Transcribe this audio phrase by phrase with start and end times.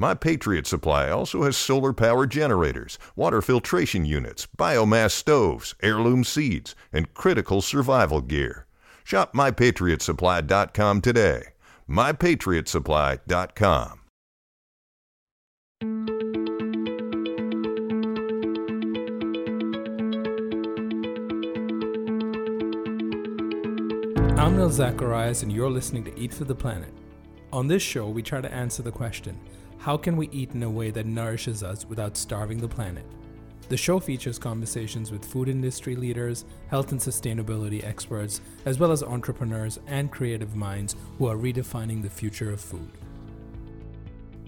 [0.00, 6.76] My Patriot Supply also has solar power generators, water filtration units, biomass stoves, heirloom seeds,
[6.92, 8.66] and critical survival gear.
[9.02, 11.42] Shop mypatriotsupply.com today.
[11.90, 14.00] mypatriotsupply.com.
[24.38, 26.94] I'm Nil Zacharias, and you're listening to Eat for the Planet.
[27.52, 29.40] On this show, we try to answer the question
[29.78, 33.04] how can we eat in a way that nourishes us without starving the planet?
[33.68, 39.02] The show features conversations with food industry leaders, health and sustainability experts, as well as
[39.02, 42.90] entrepreneurs and creative minds who are redefining the future of food.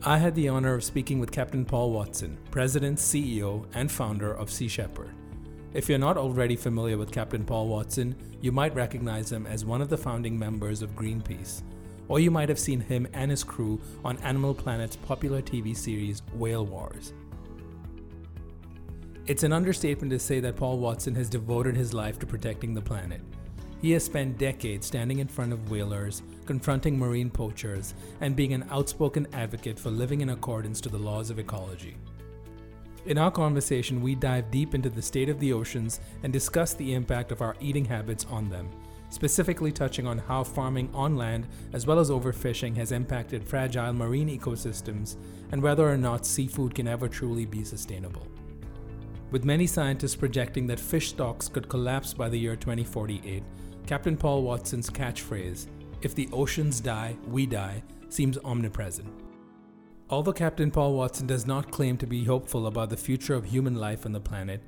[0.03, 4.50] I had the honor of speaking with Captain Paul Watson, President, CEO, and founder of
[4.50, 5.11] Sea Shepherd.
[5.75, 9.83] If you're not already familiar with Captain Paul Watson, you might recognize him as one
[9.83, 11.62] of the founding members of Greenpeace,
[12.11, 16.22] or you might have seen him and his crew on Animal Planet's popular TV series
[16.34, 17.12] Whale Wars.
[19.28, 22.81] It's an understatement to say that Paul Watson has devoted his life to protecting the
[22.81, 23.20] planet.
[23.81, 28.66] He has spent decades standing in front of whalers, confronting marine poachers, and being an
[28.72, 31.97] outspoken advocate for living in accordance to the laws of ecology.
[33.06, 36.92] In our conversation, we dive deep into the state of the oceans and discuss the
[36.92, 38.69] impact of our eating habits on them,
[39.10, 44.28] specifically touching on how farming on land as well as overfishing has impacted fragile marine
[44.28, 45.16] ecosystems
[45.53, 48.26] and whether or not seafood can ever truly be sustainable.
[49.31, 53.43] With many scientists projecting that fish stocks could collapse by the year 2048,
[53.87, 55.66] Captain Paul Watson's catchphrase,
[56.03, 59.09] if the oceans die, we die, seems omnipresent.
[60.09, 63.76] Although Captain Paul Watson does not claim to be hopeful about the future of human
[63.76, 64.60] life on the planet,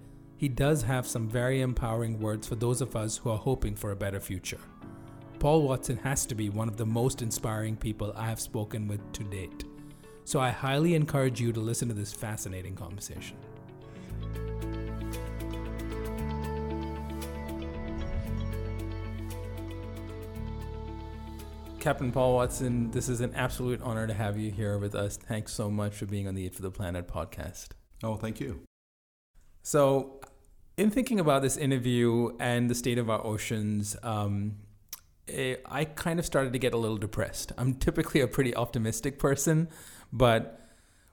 [0.42, 3.92] he does have some very empowering words for those of us who are hoping for
[3.92, 4.58] a better future.
[5.38, 9.12] Paul Watson has to be one of the most inspiring people I have spoken with
[9.12, 9.62] to date.
[10.24, 13.36] So I highly encourage you to listen to this fascinating conversation.
[21.78, 25.16] Captain Paul Watson, this is an absolute honor to have you here with us.
[25.16, 27.68] Thanks so much for being on the Eat for the Planet podcast.
[28.02, 28.62] Oh, thank you.
[29.62, 30.18] So,
[30.82, 34.56] in thinking about this interview and the state of our oceans, um,
[35.28, 37.52] eh, I kind of started to get a little depressed.
[37.56, 39.68] I'm typically a pretty optimistic person,
[40.12, 40.60] but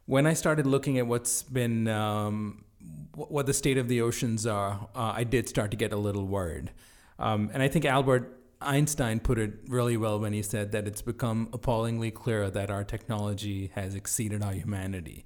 [0.07, 2.65] when I started looking at what's been um,
[3.13, 6.25] what the state of the oceans are, uh, I did start to get a little
[6.25, 6.71] worried.
[7.19, 11.03] Um, and I think Albert Einstein put it really well when he said that it's
[11.03, 15.25] become appallingly clear that our technology has exceeded our humanity.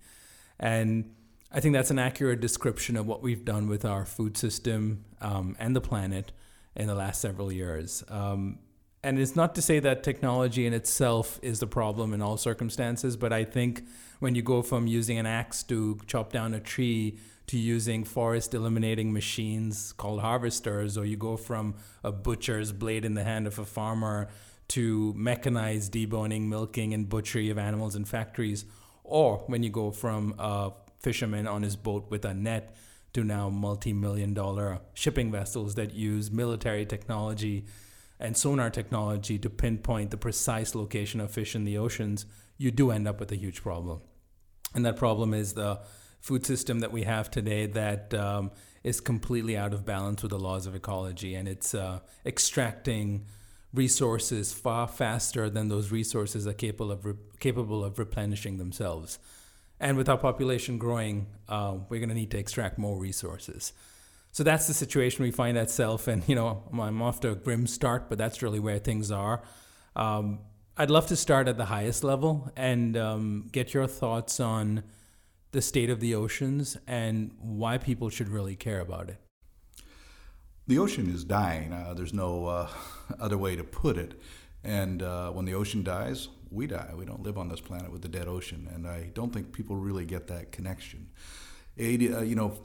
[0.59, 1.13] And
[1.55, 5.55] I think that's an accurate description of what we've done with our food system um,
[5.59, 6.31] and the planet
[6.75, 8.03] in the last several years.
[8.09, 8.57] Um,
[9.03, 13.15] and it's not to say that technology in itself is the problem in all circumstances,
[13.15, 13.83] but I think
[14.19, 18.55] when you go from using an axe to chop down a tree to using forest
[18.55, 23.59] eliminating machines called harvesters, or you go from a butcher's blade in the hand of
[23.59, 24.29] a farmer
[24.69, 28.65] to mechanized deboning, milking, and butchery of animals in factories,
[29.03, 30.33] or when you go from
[31.03, 32.75] fisherman on his boat with a net
[33.13, 37.65] to now multi million dollar shipping vessels that use military technology
[38.19, 42.25] and sonar technology to pinpoint the precise location of fish in the oceans,
[42.57, 44.01] you do end up with a huge problem.
[44.73, 45.81] And that problem is the
[46.21, 48.51] food system that we have today that um,
[48.83, 53.25] is completely out of balance with the laws of ecology, and it's uh, extracting
[53.73, 59.19] resources far faster than those resources are capable of re- capable of replenishing themselves.
[59.83, 63.73] And with our population growing, uh, we're going to need to extract more resources.
[64.31, 66.23] So that's the situation we find ourselves in.
[66.25, 69.43] You know, I'm off to a grim start, but that's really where things are.
[69.97, 70.39] Um,
[70.77, 74.83] I'd love to start at the highest level and um, get your thoughts on
[75.51, 79.17] the state of the oceans and why people should really care about it?
[80.65, 81.73] The ocean is dying.
[81.73, 82.69] Uh, there's no uh,
[83.19, 84.19] other way to put it.
[84.63, 86.91] And uh, when the ocean dies, we die.
[86.95, 89.75] We don't live on this planet with the dead ocean, and I don't think people
[89.75, 91.09] really get that connection.
[91.77, 92.57] 80, uh, you know,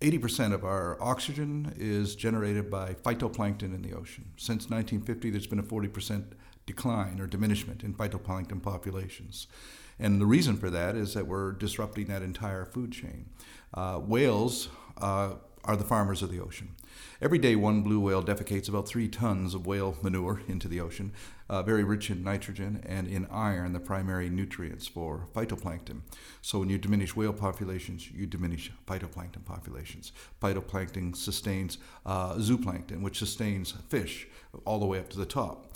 [0.00, 4.30] 80% of our oxygen is generated by phytoplankton in the ocean.
[4.36, 6.32] Since 1950, there's been a 40%
[6.66, 9.48] decline or diminishment in phytoplankton populations.
[9.98, 13.30] And the reason for that is that we're disrupting that entire food chain.
[13.74, 14.68] Uh, whales
[14.98, 15.34] uh,
[15.64, 16.76] are the farmers of the ocean.
[17.20, 21.12] Every day, one blue whale defecates about three tons of whale manure into the ocean,
[21.48, 26.02] uh, very rich in nitrogen and in iron, the primary nutrients for phytoplankton.
[26.42, 30.12] So, when you diminish whale populations, you diminish phytoplankton populations.
[30.40, 34.28] Phytoplankton sustains uh, zooplankton, which sustains fish
[34.64, 35.68] all the way up to the top.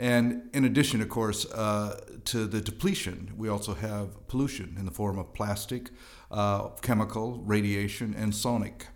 [0.00, 4.90] And in addition, of course, uh, to the depletion, we also have pollution in the
[4.90, 5.90] form of plastic,
[6.30, 8.86] uh, chemical, radiation, and sonic.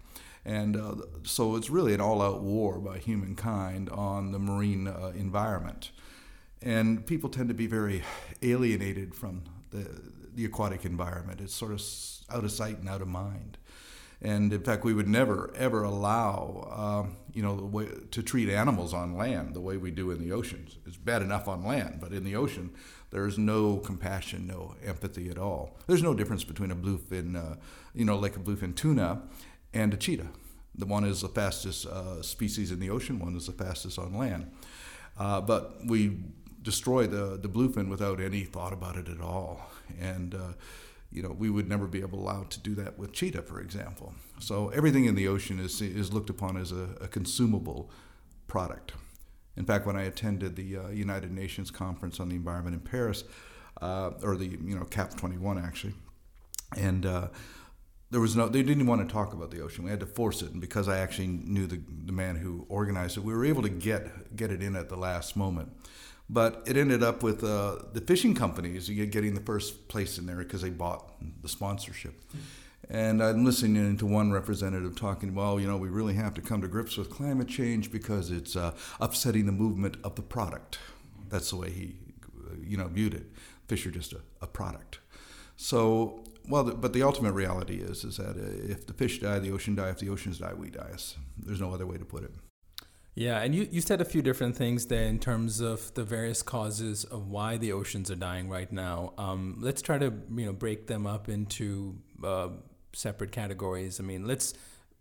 [0.45, 5.13] And uh, so it's really an all out war by humankind on the marine uh,
[5.15, 5.91] environment.
[6.61, 8.03] And people tend to be very
[8.43, 9.87] alienated from the,
[10.35, 11.41] the aquatic environment.
[11.41, 11.83] It's sort of
[12.35, 13.59] out of sight and out of mind.
[14.23, 18.95] And in fact, we would never ever allow, um, you know, way to treat animals
[18.95, 20.79] on land the way we do in the oceans.
[20.87, 22.71] It's bad enough on land, but in the ocean,
[23.11, 25.77] there's no compassion, no empathy at all.
[25.87, 27.57] There's no difference between a bluefin, uh,
[27.93, 29.23] you know, like a bluefin tuna,
[29.75, 30.29] and a cheetah.
[30.77, 33.19] The one is the fastest uh, species in the ocean.
[33.19, 34.51] One is the fastest on land.
[35.19, 36.19] Uh, but we
[36.63, 40.53] destroy the the bluefin without any thought about it at all, and uh,
[41.15, 44.13] you know, we would never be able allowed to do that with cheetah, for example.
[44.41, 47.89] So everything in the ocean is, is looked upon as a, a consumable
[48.49, 48.93] product.
[49.57, 53.23] In fact, when I attended the uh, United Nations Conference on the Environment in Paris,
[53.81, 55.95] uh, or the you know COP 21 actually,
[56.77, 57.29] and uh,
[58.15, 59.83] there was no they didn't want to talk about the ocean.
[59.83, 63.17] We had to force it, and because I actually knew the the man who organized
[63.17, 65.73] it, we were able to get get it in at the last moment.
[66.31, 70.37] But it ended up with uh, the fishing companies getting the first place in there
[70.37, 71.13] because they bought
[71.43, 72.15] the sponsorship.
[72.89, 76.61] And I'm listening to one representative talking, well, you know, we really have to come
[76.63, 80.79] to grips with climate change because it's uh, upsetting the movement of the product.
[81.31, 81.97] That's the way he,
[82.63, 83.27] you know, viewed it.
[83.67, 85.01] Fish are just a, a product.
[85.57, 89.51] So, well, but the ultimate reality is, is that uh, if the fish die, the
[89.51, 89.91] ocean die.
[89.91, 90.91] If the oceans die, we die.
[91.39, 92.33] There's no other way to put it.
[93.15, 96.43] Yeah, and you, you said a few different things there in terms of the various
[96.43, 99.13] causes of why the oceans are dying right now.
[99.17, 102.49] Um, let's try to you know break them up into uh,
[102.93, 104.01] separate categories.
[104.01, 104.55] I mean, let's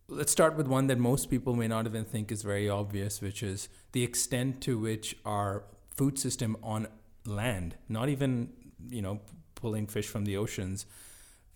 [0.08, 3.42] let's start with one that most people may not even think is very obvious, which
[3.42, 5.64] is the extent to which our
[5.96, 6.88] food system on
[7.26, 8.50] land, not even
[8.90, 9.22] you know
[9.56, 10.86] pulling fish from the oceans,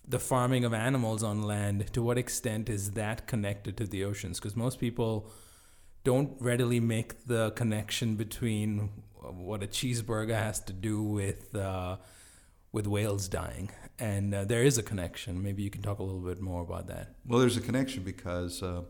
[0.07, 1.91] the farming of animals on land.
[1.93, 4.39] To what extent is that connected to the oceans?
[4.39, 5.29] Because most people
[6.03, 8.89] don't readily make the connection between
[9.21, 11.97] what a cheeseburger has to do with uh,
[12.71, 13.69] with whales dying,
[13.99, 15.41] and uh, there is a connection.
[15.41, 17.15] Maybe you can talk a little bit more about that.
[17.25, 18.83] Well, there's a connection because uh,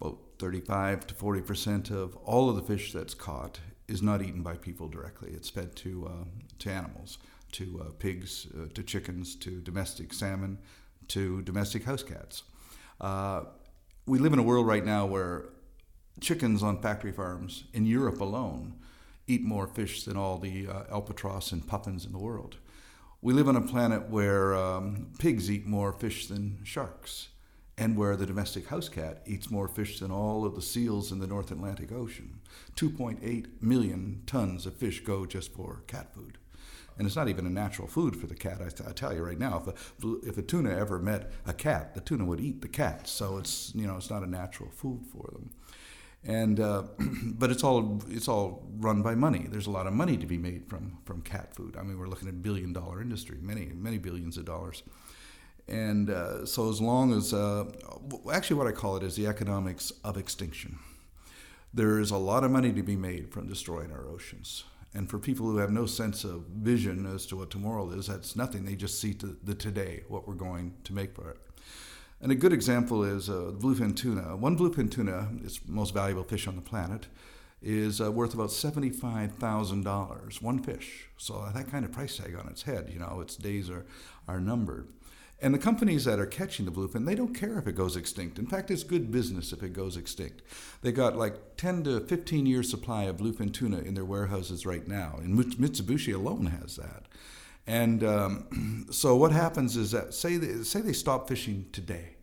[0.00, 4.42] about 35 to 40 percent of all of the fish that's caught is not eaten
[4.42, 5.32] by people directly.
[5.32, 6.24] It's fed to uh,
[6.60, 7.18] to animals,
[7.52, 10.58] to uh, pigs, uh, to chickens, to domestic salmon,
[11.08, 12.42] to domestic house cats.
[14.06, 15.44] we live in a world right now where
[16.20, 18.74] chickens on factory farms in Europe alone
[19.26, 22.56] eat more fish than all the uh, albatross and puffins in the world.
[23.20, 27.28] We live on a planet where um, pigs eat more fish than sharks,
[27.78, 31.20] and where the domestic house cat eats more fish than all of the seals in
[31.20, 32.40] the North Atlantic Ocean.
[32.76, 36.38] 2.8 million tons of fish go just for cat food.
[36.98, 38.60] And it's not even a natural food for the cat.
[38.60, 42.00] I, tell you right now, if a, if a tuna ever met a cat, the
[42.00, 43.08] tuna would eat the cat.
[43.08, 45.50] So it's you know it's not a natural food for them
[46.24, 46.84] and uh,
[47.24, 49.46] but it's all it's all run by money.
[49.48, 51.76] There's a lot of money to be made from from cat food.
[51.76, 54.82] I mean, we're looking at billion dollar industry, many many billions of dollars.
[55.68, 57.64] And uh, so, as long as uh,
[58.32, 60.78] actually, what I call it is the economics of extinction.
[61.74, 64.64] There is a lot of money to be made from destroying our oceans.
[64.94, 68.36] And for people who have no sense of vision as to what tomorrow is, that's
[68.36, 68.64] nothing.
[68.64, 71.38] They just see the today, what we're going to make for it.
[72.20, 74.36] And a good example is uh, bluefin tuna.
[74.36, 77.06] One bluefin tuna, its most valuable fish on the planet,
[77.62, 81.08] is uh, worth about $75,000, one fish.
[81.16, 83.86] So that kind of price tag on its head, you know, its days are,
[84.28, 84.88] are numbered.
[85.42, 88.38] And the companies that are catching the bluefin, they don't care if it goes extinct.
[88.38, 90.40] In fact, it's good business if it goes extinct.
[90.82, 94.86] They got like 10 to 15 year supply of bluefin tuna in their warehouses right
[94.86, 95.18] now.
[95.18, 97.06] And Mitsubishi alone has that.
[97.66, 102.16] And um, so what happens is that say they, say they stop fishing today,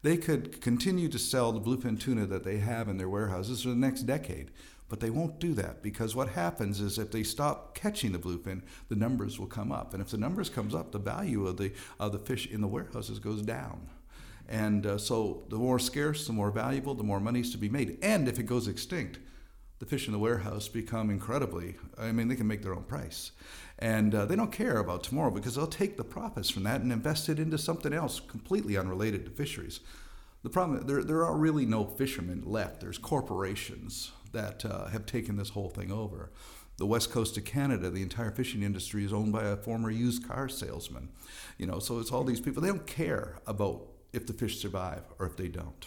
[0.00, 3.68] they could continue to sell the bluefin tuna that they have in their warehouses for
[3.68, 4.50] the next decade
[4.88, 8.62] But they won't do that because what happens is if they stop catching the bluefin,
[8.88, 9.94] the numbers will come up.
[9.94, 12.68] And if the numbers comes up, the value of the of the fish in the
[12.68, 13.88] warehouses goes down.
[14.48, 17.70] And uh, so the more scarce, the more valuable, the more money is to be
[17.70, 17.98] made.
[18.02, 19.18] And if it goes extinct,
[19.78, 23.32] the fish in the warehouse become incredibly, I mean, they can make their own price.
[23.78, 26.92] And uh, they don't care about tomorrow because they'll take the profits from that and
[26.92, 29.80] invest it into something else completely unrelated to fisheries.
[30.44, 32.80] The problem, there, there are really no fishermen left.
[32.80, 36.30] There's corporations that uh, have taken this whole thing over.
[36.78, 40.26] The west coast of Canada, the entire fishing industry is owned by a former used
[40.26, 41.10] car salesman.
[41.58, 42.62] You know, so it's all these people.
[42.62, 45.86] They don't care about if the fish survive or if they don't.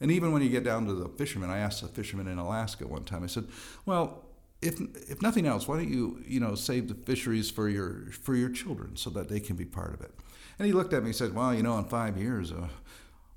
[0.00, 2.86] And even when you get down to the fishermen, I asked a fisherman in Alaska
[2.86, 3.24] one time.
[3.24, 3.48] I said,
[3.86, 4.24] "Well,
[4.60, 8.34] if if nothing else, why don't you you know save the fisheries for your for
[8.34, 10.12] your children so that they can be part of it?"
[10.58, 12.68] And he looked at me and said, "Well, you know, in five years, uh,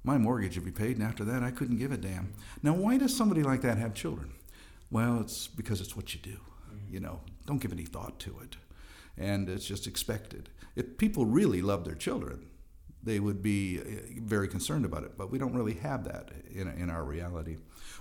[0.04, 2.98] my mortgage would be paid, and after that, I couldn't give a damn." Now, why
[2.98, 4.34] does somebody like that have children?
[4.92, 6.38] Well, it's because it's what you do.
[6.90, 8.56] You know, don't give any thought to it,
[9.18, 10.50] and it's just expected.
[10.76, 12.48] If people really love their children,
[13.04, 13.84] they would be uh,
[14.22, 15.18] very concerned about it.
[15.18, 17.58] But we don't really have that in, in our reality.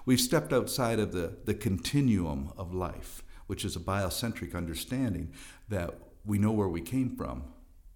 [0.07, 5.33] We've stepped outside of the, the continuum of life, which is a biocentric understanding
[5.68, 7.45] that we know where we came from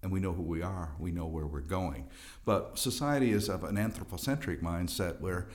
[0.01, 2.07] and we know who we are, we know where we're going.
[2.45, 5.47] But society is of an anthropocentric mindset where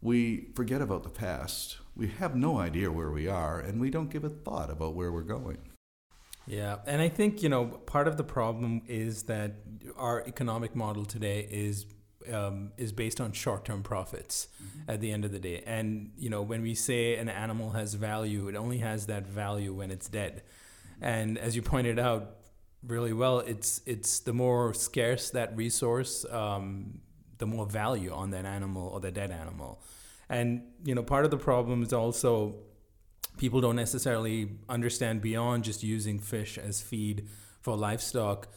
[0.00, 4.10] we forget about the past, we have no idea where we are, and we don't
[4.10, 5.58] give a thought about where we're going.
[6.46, 9.56] Yeah, and I think you know part of the problem is that
[9.96, 11.86] our economic model today is
[12.32, 14.90] um, is based on short term profits mm-hmm.
[14.90, 15.62] at the end of the day.
[15.66, 19.74] And you know when we say an animal has value, it only has that value
[19.74, 20.42] when it's dead.
[21.00, 22.36] And as you pointed out
[22.86, 27.00] really well, it's it's the more scarce that resource, um,
[27.38, 29.80] the more value on that animal or the dead animal.
[30.28, 32.56] And you know part of the problem is also
[33.36, 37.28] people don't necessarily understand beyond just using fish as feed
[37.60, 38.48] for livestock.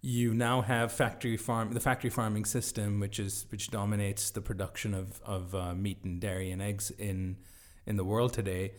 [0.00, 4.94] You now have factory farm, the factory farming system, which is which dominates the production
[4.94, 7.36] of of uh, meat and dairy and eggs in
[7.84, 8.72] in the world today.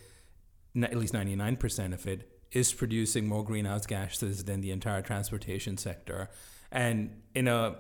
[0.82, 5.02] At least ninety nine percent of it is producing more greenhouse gases than the entire
[5.02, 6.30] transportation sector,
[6.72, 7.76] and in a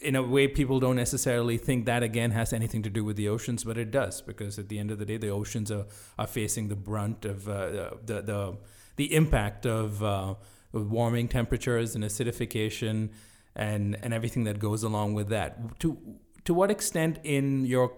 [0.00, 3.28] in a way, people don't necessarily think that again has anything to do with the
[3.28, 5.86] oceans, but it does because at the end of the day, the oceans are,
[6.18, 8.56] are facing the brunt of uh, the, the
[8.96, 10.34] the impact of uh,
[10.72, 13.10] warming temperatures and acidification
[13.56, 15.80] and and everything that goes along with that.
[15.80, 15.96] To
[16.44, 17.92] to what extent in your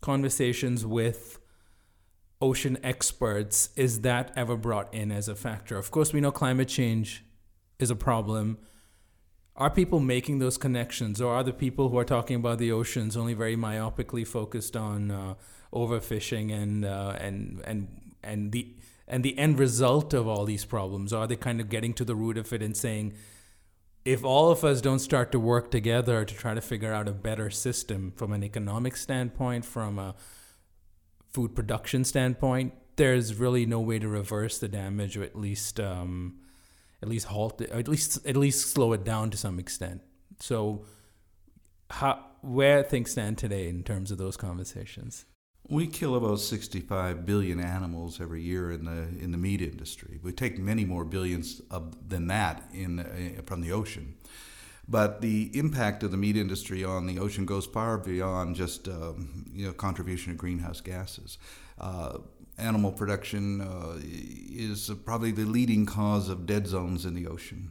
[0.00, 1.38] conversations with
[2.40, 5.76] ocean experts is that ever brought in as a factor?
[5.76, 7.24] Of course, we know climate change
[7.78, 8.58] is a problem
[9.58, 13.16] are people making those connections, or are the people who are talking about the oceans
[13.16, 15.34] only very myopically focused on uh,
[15.74, 17.88] overfishing and uh, and and
[18.22, 18.76] and the
[19.08, 21.12] and the end result of all these problems?
[21.12, 23.14] Or Are they kind of getting to the root of it and saying,
[24.04, 27.12] if all of us don't start to work together to try to figure out a
[27.12, 30.14] better system from an economic standpoint, from a
[31.32, 35.80] food production standpoint, there's really no way to reverse the damage, or at least.
[35.80, 36.38] Um,
[37.02, 40.02] at least halt it, at least at least slow it down to some extent.
[40.40, 40.84] So,
[41.90, 45.24] how where things stand today in terms of those conversations?
[45.70, 50.18] We kill about 65 billion animals every year in the in the meat industry.
[50.22, 54.14] We take many more billions of, than that in uh, from the ocean.
[54.90, 59.44] But the impact of the meat industry on the ocean goes far beyond just um,
[59.52, 61.36] you know contribution of greenhouse gases.
[61.78, 62.18] Uh,
[62.58, 67.70] animal production uh, is probably the leading cause of dead zones in the ocean.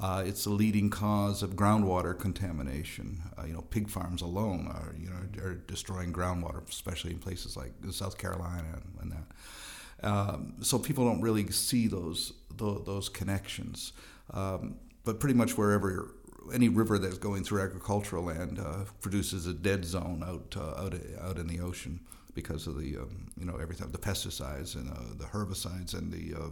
[0.00, 3.22] Uh, it's the leading cause of groundwater contamination.
[3.38, 7.56] Uh, you know, pig farms alone are you know are destroying groundwater, especially in places
[7.56, 10.08] like South Carolina and, and that.
[10.08, 13.92] Um, so people don't really see those those, those connections.
[14.32, 16.10] Um, but pretty much wherever
[16.52, 20.94] any river that's going through agricultural land uh, produces a dead zone out uh, out
[21.20, 22.00] out in the ocean
[22.34, 26.34] because of the um, you know everything the pesticides and uh, the herbicides and the
[26.34, 26.48] uh,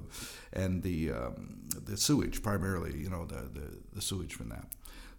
[0.52, 4.66] and the um, the sewage primarily you know the, the, the sewage from that.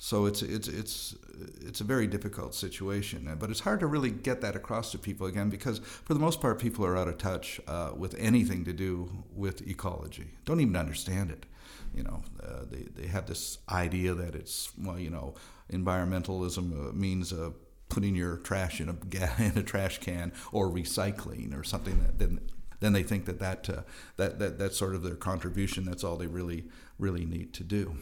[0.04, 1.16] So it's it's it's
[1.62, 5.28] it's a very difficult situation, but it's hard to really get that across to people
[5.28, 8.74] again because for the most part people are out of touch uh, with anything to
[8.74, 10.32] do with ecology.
[10.44, 11.46] Don't even understand it.
[11.94, 15.36] You know, uh, they they have this idea that it's well, you know,
[15.72, 17.52] environmentalism uh, means uh,
[17.92, 18.96] putting your trash in a
[19.44, 22.40] in a trash can or recycling or something that then
[22.80, 23.82] then they think that that, uh,
[24.18, 25.86] that, that that's sort of their contribution.
[25.86, 26.66] That's all they really
[26.98, 27.96] really need to do.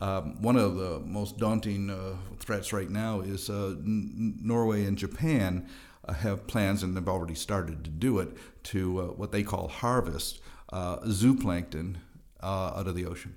[0.00, 4.96] Um, one of the most daunting uh, threats right now is uh, N- Norway and
[4.96, 5.68] Japan
[6.06, 9.68] uh, have plans, and they've already started to do it, to uh, what they call
[9.68, 10.40] harvest
[10.72, 11.96] uh, zooplankton
[12.40, 13.34] out of the ocean.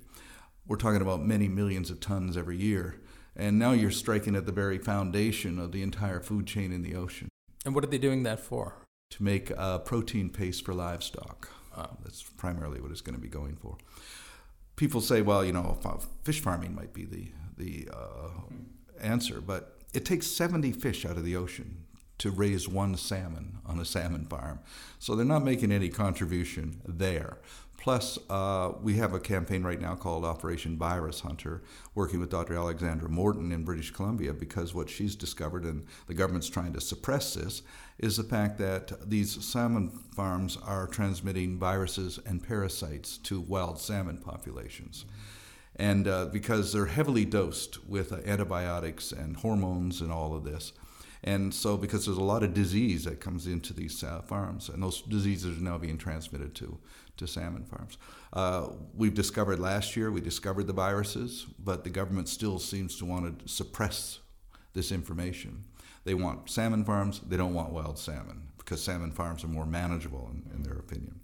[0.68, 3.01] We're talking about many millions of tons every year.
[3.34, 6.94] And now you're striking at the very foundation of the entire food chain in the
[6.94, 7.28] ocean.
[7.64, 8.74] And what are they doing that for?
[9.10, 11.48] To make a protein paste for livestock.
[12.02, 13.76] that's primarily what it's going to be going for
[14.76, 15.78] people say, well, you know,
[16.24, 18.30] fish farming might be the the uh,
[19.00, 21.84] answer, but it takes 70 fish out of the ocean
[22.18, 24.58] to raise one salmon on a salmon farm.
[24.98, 27.38] So they're not making any contribution there.
[27.82, 31.64] Plus, uh, we have a campaign right now called Operation Virus Hunter,
[31.96, 32.54] working with Dr.
[32.54, 37.34] Alexandra Morton in British Columbia, because what she's discovered, and the government's trying to suppress
[37.34, 37.62] this,
[37.98, 44.18] is the fact that these salmon farms are transmitting viruses and parasites to wild salmon
[44.18, 45.04] populations.
[45.74, 50.72] And uh, because they're heavily dosed with uh, antibiotics and hormones and all of this,
[51.24, 54.82] and so, because there's a lot of disease that comes into these uh, farms, and
[54.82, 56.78] those diseases are now being transmitted to,
[57.16, 57.98] to salmon farms.
[58.32, 63.04] Uh, we've discovered last year, we discovered the viruses, but the government still seems to
[63.04, 64.20] want to suppress
[64.72, 65.64] this information.
[66.04, 70.30] They want salmon farms, they don't want wild salmon, because salmon farms are more manageable,
[70.32, 71.20] in, in their opinion.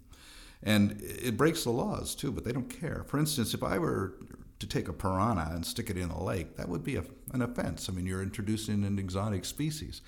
[0.61, 3.05] And it breaks the laws too, but they don't care.
[3.07, 4.15] For instance, if I were
[4.59, 7.03] to take a piranha and stick it in a lake, that would be a,
[7.33, 7.87] an offense.
[7.89, 10.01] I mean, you're introducing an exotic species.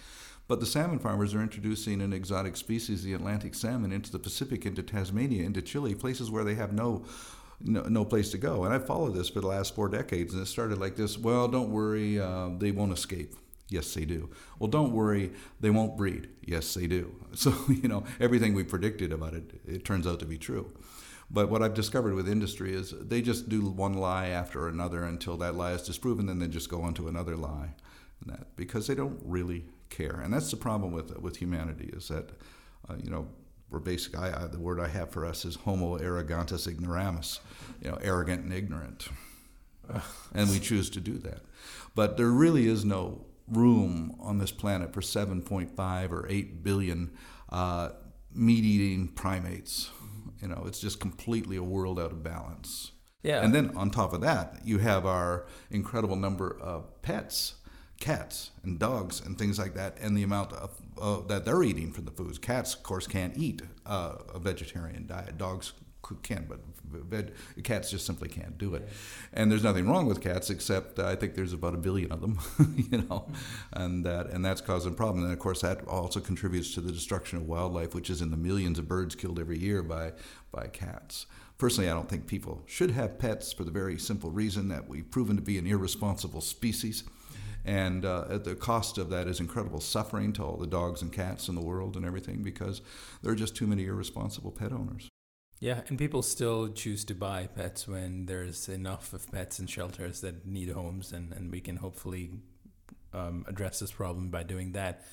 [0.48, 4.66] But the salmon farmers are introducing an exotic species, the Atlantic salmon, into the Pacific,
[4.66, 7.06] into Tasmania, into Chile, places where they have no,
[7.62, 8.66] no, no place to go.
[8.66, 11.48] And I've followed this for the last four decades, and it started like this well,
[11.48, 13.36] don't worry, uh, they won't escape.
[13.70, 14.30] Yes, they do.
[14.60, 15.32] Well, don't worry,
[15.62, 16.28] they won't breed.
[16.42, 17.16] Yes, they do.
[17.34, 20.74] So, you know, everything we predicted about it, it turns out to be true.
[21.30, 25.38] But what I've discovered with industry is they just do one lie after another until
[25.38, 27.70] that lie is disproven, then they just go on to another lie.
[28.26, 32.32] That, because they don't really care, and that's the problem with with humanity is that,
[32.90, 33.28] uh, you know,
[33.70, 34.18] we're basic.
[34.18, 37.40] I, I, the word I have for us is Homo arrogantus ignoramus,
[37.84, 39.10] you know, arrogant and ignorant,
[40.34, 41.42] and we choose to do that.
[41.94, 47.12] But there really is no room on this planet for 7.5 or 8 billion
[47.50, 47.90] uh,
[48.34, 49.92] meat-eating primates
[50.42, 52.92] you know, it's just completely a world out of balance.
[53.24, 53.44] Yeah.
[53.44, 57.56] And then on top of that, you have our incredible number of pets,
[58.02, 61.94] cats and dogs and things like that, and the amount of uh, that they're eating
[61.94, 62.38] from the foods.
[62.38, 65.38] Cats, of course, can't eat uh, a vegetarian diet.
[65.38, 65.72] Dogs
[66.24, 66.60] can, but
[66.92, 67.32] veg,
[67.64, 68.88] cats just simply can't do it.
[69.34, 72.22] And there's nothing wrong with cats, except uh, I think there's about a billion of
[72.22, 72.40] them,
[72.92, 73.28] you know,
[73.72, 75.24] and that and that's causing problems.
[75.26, 78.38] And of course, that also contributes to the destruction of wildlife, which is in the
[78.38, 80.14] millions of birds killed every year by
[80.52, 81.28] by cats.
[81.58, 85.10] Personally, I don't think people should have pets for the very simple reason that we've
[85.10, 87.04] proven to be an irresponsible species.
[87.64, 91.48] And uh, the cost of that is incredible suffering to all the dogs and cats
[91.48, 92.82] in the world and everything because
[93.22, 95.10] there are just too many irresponsible pet owners.
[95.60, 100.22] Yeah, and people still choose to buy pets when there's enough of pets in shelters
[100.22, 102.32] that need homes, and, and we can hopefully
[103.14, 105.06] um, address this problem by doing that.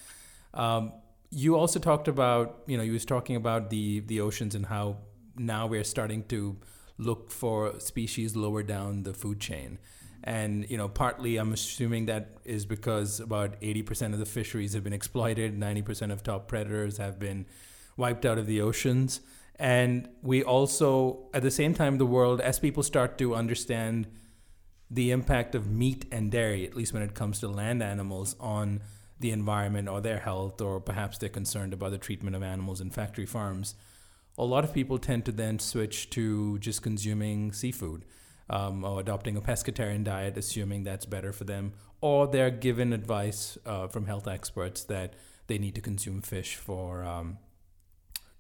[0.54, 0.94] Um,
[1.30, 4.96] you also talked about, you know, you was talking about the the oceans and how
[5.36, 6.56] now we're starting to
[6.96, 9.78] look for species lower down the food chain.
[10.28, 14.84] And you know, partly I'm assuming that is because about 80% of the fisheries have
[14.84, 17.46] been exploited, 90% of top predators have been
[17.96, 19.20] wiped out of the oceans.
[19.58, 24.06] And we also, at the same time, the world, as people start to understand
[24.90, 28.82] the impact of meat and dairy, at least when it comes to land animals, on
[29.18, 32.90] the environment or their health, or perhaps they're concerned about the treatment of animals in
[32.90, 33.76] factory farms,
[34.36, 38.04] a lot of people tend to then switch to just consuming seafood
[38.50, 43.58] um, or adopting a pescatarian diet, assuming that's better for them, or they're given advice
[43.66, 45.14] uh, from health experts that
[45.46, 47.38] they need to consume fish for um,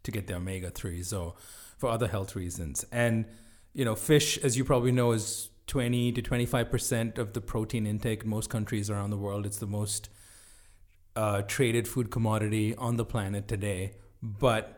[0.02, 1.34] to get the omega 3s or
[1.76, 2.84] for other health reasons.
[2.90, 3.26] And,
[3.72, 8.24] you know, fish, as you probably know, is 20 to 25% of the protein intake
[8.24, 9.46] in most countries around the world.
[9.46, 10.08] It's the most
[11.14, 13.94] uh, traded food commodity on the planet today.
[14.22, 14.77] But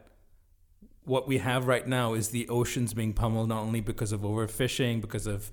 [1.04, 5.00] what we have right now is the oceans being pummeled not only because of overfishing,
[5.00, 5.50] because of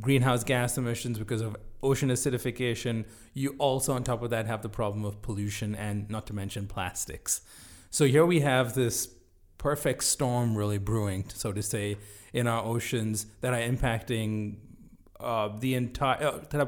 [0.00, 3.04] greenhouse gas emissions, because of ocean acidification.
[3.34, 6.66] You also, on top of that, have the problem of pollution and not to mention
[6.66, 7.42] plastics.
[7.90, 9.08] So here we have this
[9.58, 11.96] perfect storm really brewing, so to say,
[12.32, 14.56] in our oceans that are impacting
[15.18, 16.66] uh, the entire, uh,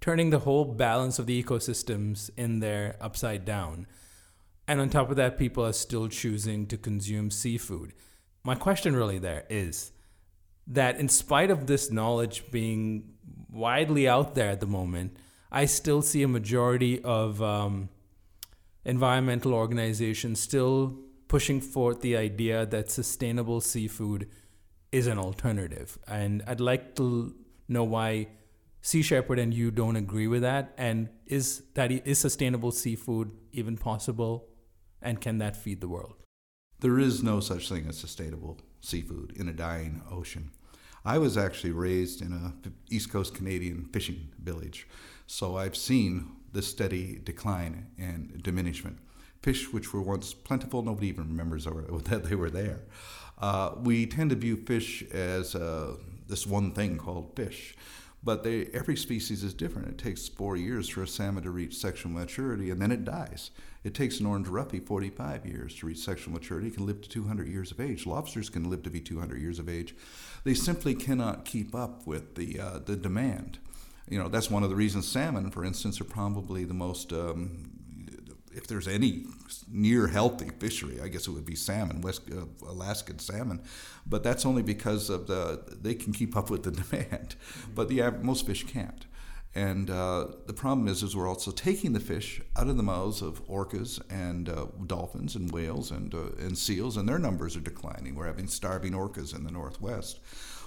[0.00, 3.86] turning the whole balance of the ecosystems in there upside down.
[4.70, 7.92] And on top of that, people are still choosing to consume seafood.
[8.44, 9.90] My question really there is
[10.68, 13.14] that in spite of this knowledge being
[13.50, 15.16] widely out there at the moment,
[15.50, 17.88] I still see a majority of um,
[18.84, 24.28] environmental organizations still pushing forth the idea that sustainable seafood
[24.92, 25.98] is an alternative.
[26.06, 27.34] And I'd like to
[27.66, 28.28] know why
[28.82, 30.74] Sea Shepherd and you don't agree with that.
[30.78, 34.46] And is that is sustainable seafood even possible?
[35.02, 36.14] And can that feed the world?
[36.80, 40.50] There is no such thing as sustainable seafood in a dying ocean.
[41.04, 42.54] I was actually raised in a
[42.90, 44.86] East Coast Canadian fishing village,
[45.26, 48.98] so I've seen the steady decline and diminishment.
[49.42, 51.64] Fish which were once plentiful, nobody even remembers
[52.04, 52.80] that they were there.
[53.38, 55.96] Uh, we tend to view fish as uh,
[56.28, 57.74] this one thing called fish.
[58.22, 59.88] But they, every species is different.
[59.88, 63.50] It takes four years for a salmon to reach sexual maturity, and then it dies.
[63.82, 66.68] It takes an orange roughy 45 years to reach sexual maturity.
[66.68, 68.04] It can live to 200 years of age.
[68.04, 69.94] Lobsters can live to be 200 years of age.
[70.44, 73.58] They simply cannot keep up with the, uh, the demand.
[74.06, 77.79] You know, that's one of the reasons salmon, for instance, are probably the most um,
[78.54, 79.26] if there's any
[79.70, 83.62] near healthy fishery, I guess it would be salmon, West uh, Alaskan salmon,
[84.06, 87.36] but that's only because of the they can keep up with the demand,
[87.74, 89.06] but the most fish can't.
[89.52, 93.20] And uh, the problem is, is we're also taking the fish out of the mouths
[93.20, 97.60] of orcas and uh, dolphins and whales and uh, and seals, and their numbers are
[97.60, 98.14] declining.
[98.14, 100.20] We're having starving orcas in the northwest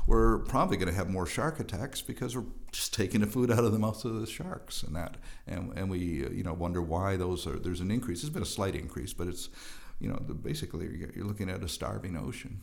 [0.06, 3.64] we're probably going to have more shark attacks because we're just taking the food out
[3.64, 5.16] of the mouths of the sharks and that
[5.48, 8.42] and and we uh, you know wonder why those are there's an increase there's been
[8.42, 9.50] a slight increase but it's
[10.00, 10.86] you know the, basically
[11.16, 12.60] you're looking at a starving ocean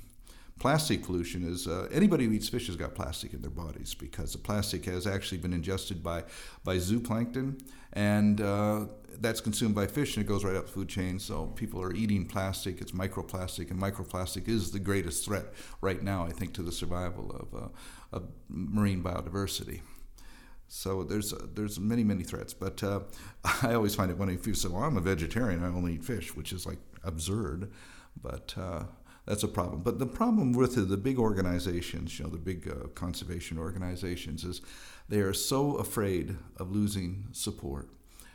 [0.60, 4.32] plastic pollution is uh, anybody who eats fish has got plastic in their bodies because
[4.32, 6.22] the plastic has actually been ingested by
[6.62, 7.60] by zooplankton
[7.94, 8.84] and uh,
[9.20, 11.18] that's consumed by fish and it goes right up the food chain.
[11.18, 12.80] So people are eating plastic.
[12.80, 15.46] It's microplastic, and microplastic is the greatest threat
[15.80, 17.68] right now, I think, to the survival of, uh,
[18.12, 19.80] of marine biodiversity.
[20.68, 23.00] So there's uh, there's many many threats, but uh,
[23.62, 25.64] I always find it funny if you say, "Well, I'm a vegetarian.
[25.64, 27.72] I only eat fish," which is like absurd,
[28.22, 28.84] but uh,
[29.30, 29.80] that's a problem.
[29.82, 34.60] But the problem with the big organizations, you know, the big uh, conservation organizations, is
[35.08, 37.90] they are so afraid of losing support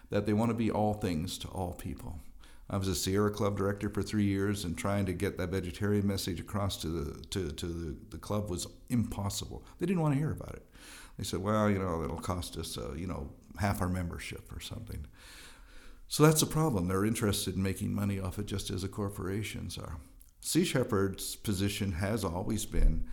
[0.10, 2.22] that they want to be all things to all people.
[2.70, 6.08] I was a Sierra Club director for three years, and trying to get that vegetarian
[6.08, 9.66] message across to the to, to the, the club was impossible.
[9.80, 10.66] They didn't want to hear about it.
[11.18, 14.62] They said, "Well, you know, it'll cost us, uh, you know, half our membership or
[14.62, 15.06] something."
[16.08, 16.88] So that's a problem.
[16.88, 19.98] They're interested in making money off it, just as the corporations are.
[20.46, 23.08] Sea Shepherd's position has always been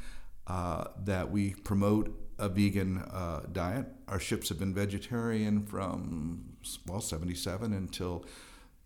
[0.46, 3.86] uh, that we promote a vegan uh, diet.
[4.06, 8.16] Our ships have been vegetarian from well 77 until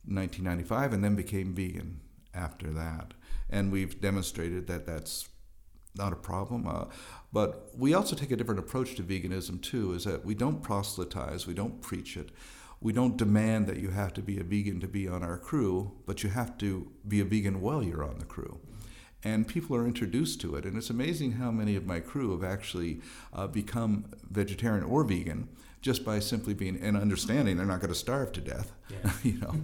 [0.05, 2.01] 1995, and then became vegan
[2.33, 3.15] after that.
[3.51, 5.29] And we've demonstrated that that's
[5.97, 6.69] not a problem.
[6.69, 6.85] Uh,
[7.33, 9.93] but we also take a different approach to veganism too.
[9.93, 12.31] Is that we don't proselytize, we don't preach it.
[12.87, 15.91] We don't demand that you have to be a vegan to be on our crew,
[16.07, 18.61] but you have to be a vegan while you're on the crew
[19.25, 20.65] and people are introduced to it.
[20.65, 23.01] And it's amazing how many of my crew have actually
[23.33, 25.49] uh, become vegetarian or vegan
[25.81, 29.11] just by simply being and understanding they're not going to starve to death, yeah.
[29.25, 29.57] you know.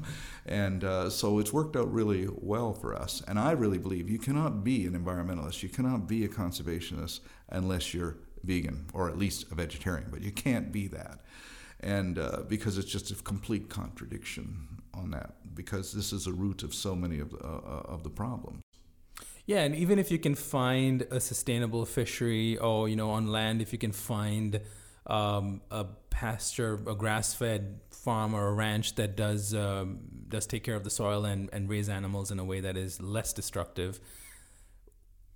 [0.44, 3.22] and uh, so it's worked out really well for us.
[3.28, 7.94] And I really believe you cannot be an environmentalist, you cannot be a conservationist unless
[7.94, 10.08] you're vegan or at least a vegetarian.
[10.10, 11.20] But you can't be that,
[11.82, 15.34] and uh, because it's just a complete contradiction on that.
[15.54, 18.62] Because this is the root of so many of the, uh, of the problems.
[19.44, 23.60] Yeah, and even if you can find a sustainable fishery, or you know, on land,
[23.60, 24.60] if you can find
[25.06, 30.76] um, a pasture, a grass-fed farm or a ranch that does um, does take care
[30.76, 34.00] of the soil and, and raise animals in a way that is less destructive,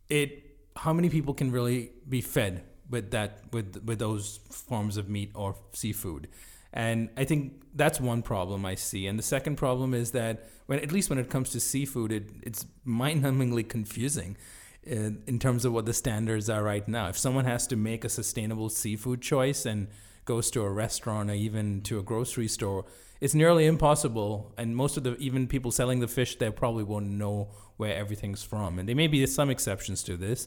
[0.09, 0.45] it
[0.77, 5.31] how many people can really be fed with that with with those forms of meat
[5.35, 6.29] or seafood?
[6.73, 9.07] And I think that's one problem I see.
[9.07, 12.29] And the second problem is that when at least when it comes to seafood, it,
[12.43, 14.37] it's mind-numbingly confusing
[14.83, 17.09] in, in terms of what the standards are right now.
[17.09, 19.89] If someone has to make a sustainable seafood choice and
[20.27, 22.85] goes to a restaurant or even to a grocery store,
[23.21, 24.53] it's nearly impossible.
[24.59, 28.43] And most of the even people selling the fish there probably won't know where everything's
[28.43, 28.79] from.
[28.79, 30.47] And there may be some exceptions to this.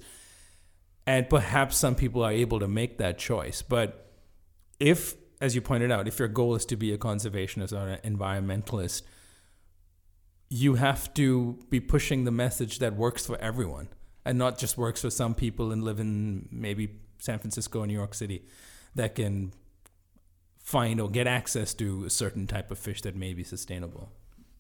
[1.10, 3.63] And perhaps some people are able to make that choice.
[3.63, 4.13] But
[4.80, 8.15] if as you pointed out, if your goal is to be a conservationist or an
[8.15, 9.02] environmentalist,
[10.50, 13.89] you have to be pushing the message that works for everyone
[14.24, 17.93] and not just works for some people and live in maybe San Francisco or New
[17.93, 18.45] York City
[18.93, 19.52] that can
[20.60, 24.12] find or get access to a certain type of fish that may be sustainable.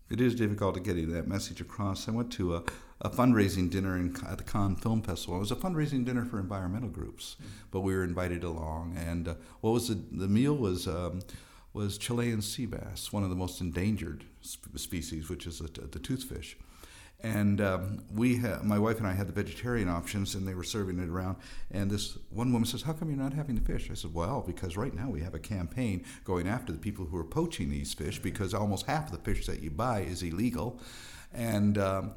[0.09, 2.07] It is difficult to getting that message across.
[2.07, 2.63] I went to a,
[3.01, 5.37] a fundraising dinner in, at the Cannes Film Festival.
[5.37, 7.49] It was a fundraising dinner for environmental groups, mm-hmm.
[7.71, 8.97] but we were invited along.
[8.97, 11.21] And uh, what was the, the meal was um,
[11.73, 15.99] was Chilean sea bass, one of the most endangered sp- species, which is a, the
[15.99, 16.55] toothfish.
[17.21, 20.63] And um, we, ha- my wife and I, had the vegetarian options, and they were
[20.63, 21.35] serving it around.
[21.69, 24.41] And this one woman says, "How come you're not having the fish?" I said, "Well,
[24.45, 27.93] because right now we have a campaign going after the people who are poaching these
[27.93, 30.79] fish, because almost half of the fish that you buy is illegal,
[31.33, 32.13] and um,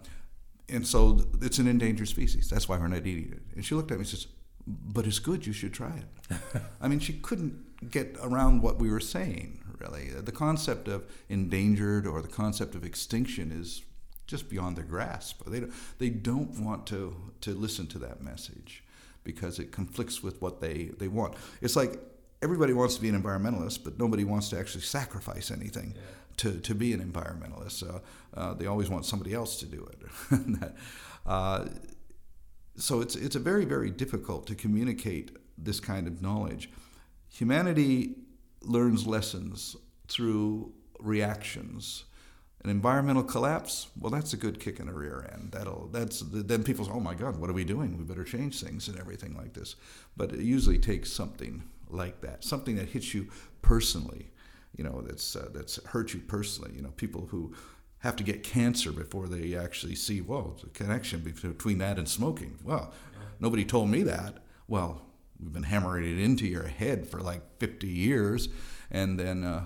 [0.72, 2.50] and so it's an endangered species.
[2.50, 4.26] That's why we're not eating it." And she looked at me and says,
[4.66, 5.46] "But it's good.
[5.46, 6.40] You should try it."
[6.80, 9.60] I mean, she couldn't get around what we were saying.
[9.78, 13.82] Really, uh, the concept of endangered or the concept of extinction is
[14.26, 15.42] just beyond their grasp.
[15.46, 18.82] They don't, they don't want to, to listen to that message
[19.24, 21.34] because it conflicts with what they, they want.
[21.60, 22.00] It's like
[22.40, 26.02] everybody wants to be an environmentalist, but nobody wants to actually sacrifice anything yeah.
[26.38, 28.00] To, to be an environmentalist.
[28.34, 30.72] Uh, they always want somebody else to do it.
[31.26, 31.66] uh,
[32.76, 36.70] so it's, it's a very, very difficult to communicate this kind of knowledge.
[37.30, 38.14] Humanity
[38.62, 39.76] learns lessons
[40.08, 42.04] through reactions
[42.64, 45.50] an environmental collapse, well, that's a good kick in the rear end.
[45.52, 47.98] That'll that's then people say, oh my God, what are we doing?
[47.98, 49.74] We better change things and everything like this.
[50.16, 53.28] But it usually takes something like that, something that hits you
[53.62, 54.30] personally.
[54.76, 56.72] You know, that's uh, that's hurt you personally.
[56.74, 57.54] You know, people who
[57.98, 62.58] have to get cancer before they actually see, well, the connection between that and smoking.
[62.64, 62.92] Well,
[63.38, 64.38] nobody told me that.
[64.66, 65.02] Well,
[65.38, 68.48] we've been hammering it into your head for like 50 years,
[68.90, 69.64] and then uh,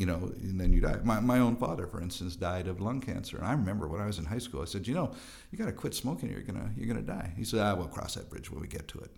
[0.00, 0.98] you know, and then you die.
[1.04, 3.36] My, my own father, for instance, died of lung cancer.
[3.36, 5.12] And I remember when I was in high school, I said, you know,
[5.50, 7.32] you got to quit smoking or you're going to you're gonna die.
[7.36, 9.10] He said, ah, we'll cross that bridge when we get to it.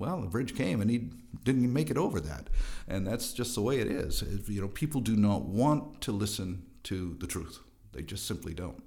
[0.00, 1.10] Well, the bridge came and he
[1.44, 2.48] didn't make it over that.
[2.88, 4.24] And that's just the way it is.
[4.48, 7.60] You know, people do not want to listen to the truth.
[7.92, 8.82] They just simply don't.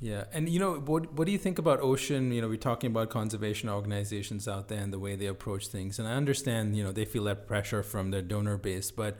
[0.00, 1.12] Yeah, and you know what?
[1.12, 2.32] What do you think about ocean?
[2.32, 5.98] You know, we're talking about conservation organizations out there and the way they approach things.
[5.98, 9.18] And I understand, you know, they feel that pressure from their donor base, but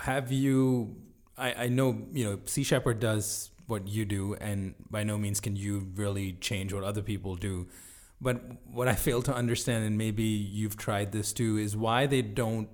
[0.00, 0.96] have you?
[1.36, 5.40] I, I know you know Sea Shepherd does what you do, and by no means
[5.40, 7.66] can you really change what other people do.
[8.22, 12.22] But what I fail to understand, and maybe you've tried this too, is why they
[12.22, 12.68] don't.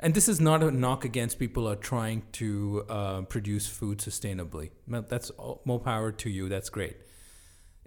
[0.00, 3.98] And this is not a knock against people who are trying to uh, produce food
[3.98, 4.70] sustainably.
[4.86, 6.48] That's all, more power to you.
[6.48, 6.96] That's great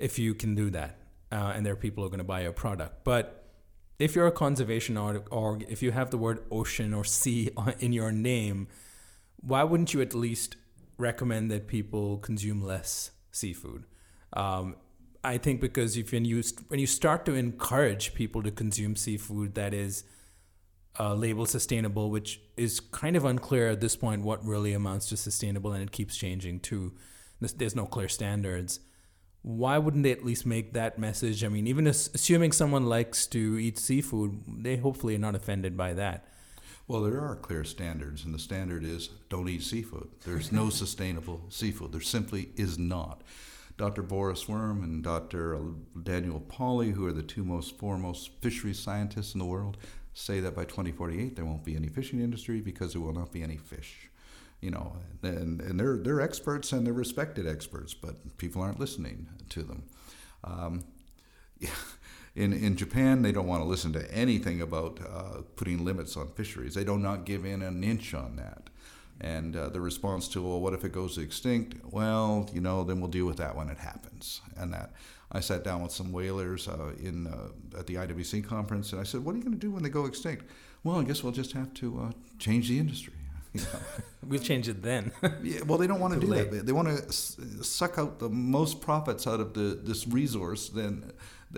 [0.02, 0.98] if you can do that,
[1.32, 3.04] uh, and there are people who are going to buy your product.
[3.04, 3.46] But
[4.00, 8.12] if you're a conservation org, if you have the word ocean or sea in your
[8.12, 8.68] name,
[9.40, 10.58] why wouldn't you at least
[10.98, 13.86] recommend that people consume less seafood?
[14.34, 14.76] Um,
[15.24, 19.56] I think because if when you when you start to encourage people to consume seafood
[19.56, 20.04] that is
[21.00, 25.18] uh, labeled sustainable, which is kind of unclear at this point what really amounts to
[25.18, 26.94] sustainable, and it keeps changing too.
[27.40, 28.80] There's no clear standards
[29.44, 31.44] why wouldn't they at least make that message?
[31.44, 35.94] I mean, even assuming someone likes to eat seafood, they hopefully are not offended by
[35.94, 36.26] that.
[36.88, 40.10] Well, there are clear standards, and the standard is don't eat seafood.
[40.26, 41.92] There's no sustainable seafood.
[41.92, 43.22] There simply is not.
[43.82, 44.04] Dr.
[44.04, 45.60] Boris Worm and Dr.
[46.04, 49.78] Daniel Pauly, who are the two most foremost fisheries scientists in the world,
[50.14, 53.42] say that by 2048 there won't be any fishing industry because there will not be
[53.42, 54.12] any fish
[54.62, 59.28] you know, and, and they're, they're experts and they're respected experts, but people aren't listening
[59.50, 59.84] to them.
[60.44, 60.84] Um,
[62.36, 66.30] in, in Japan, they don't want to listen to anything about uh, putting limits on
[66.34, 66.76] fisheries.
[66.76, 68.70] They do not give in an inch on that.
[69.22, 71.76] And uh, the response to, well, what if it goes extinct?
[71.86, 74.42] Well, you know, then we'll deal with that when it happens.
[74.58, 74.94] And that
[75.32, 79.04] I sat down with some whalers uh, in uh, at the IWC conference, and I
[79.04, 80.46] said, "What are you going to do when they go extinct?"
[80.84, 83.14] Well, I guess we'll just have to uh, change the industry.
[84.28, 85.12] we'll change it then.
[85.44, 86.52] yeah, well, they don't want to do late.
[86.52, 86.66] that.
[86.66, 91.12] They want to suck out the most profits out of the this resource then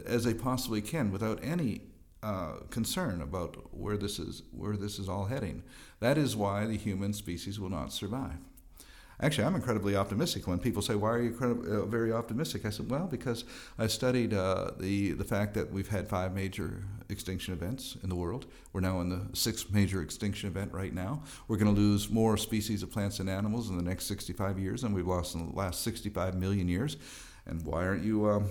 [0.06, 1.82] as they possibly can without any
[2.24, 5.62] uh, concern about where this is where this is all heading.
[6.00, 8.38] That is why the human species will not survive.
[9.20, 10.48] Actually, I'm incredibly optimistic.
[10.48, 13.44] When people say, "Why are you uh, very optimistic?" I said, "Well, because
[13.78, 18.16] I studied uh, the the fact that we've had five major extinction events in the
[18.16, 18.46] world.
[18.72, 21.24] We're now in the sixth major extinction event right now.
[21.48, 24.82] We're going to lose more species of plants and animals in the next 65 years
[24.82, 26.98] than we've lost in the last 65 million years."
[27.46, 28.50] And why aren't you um,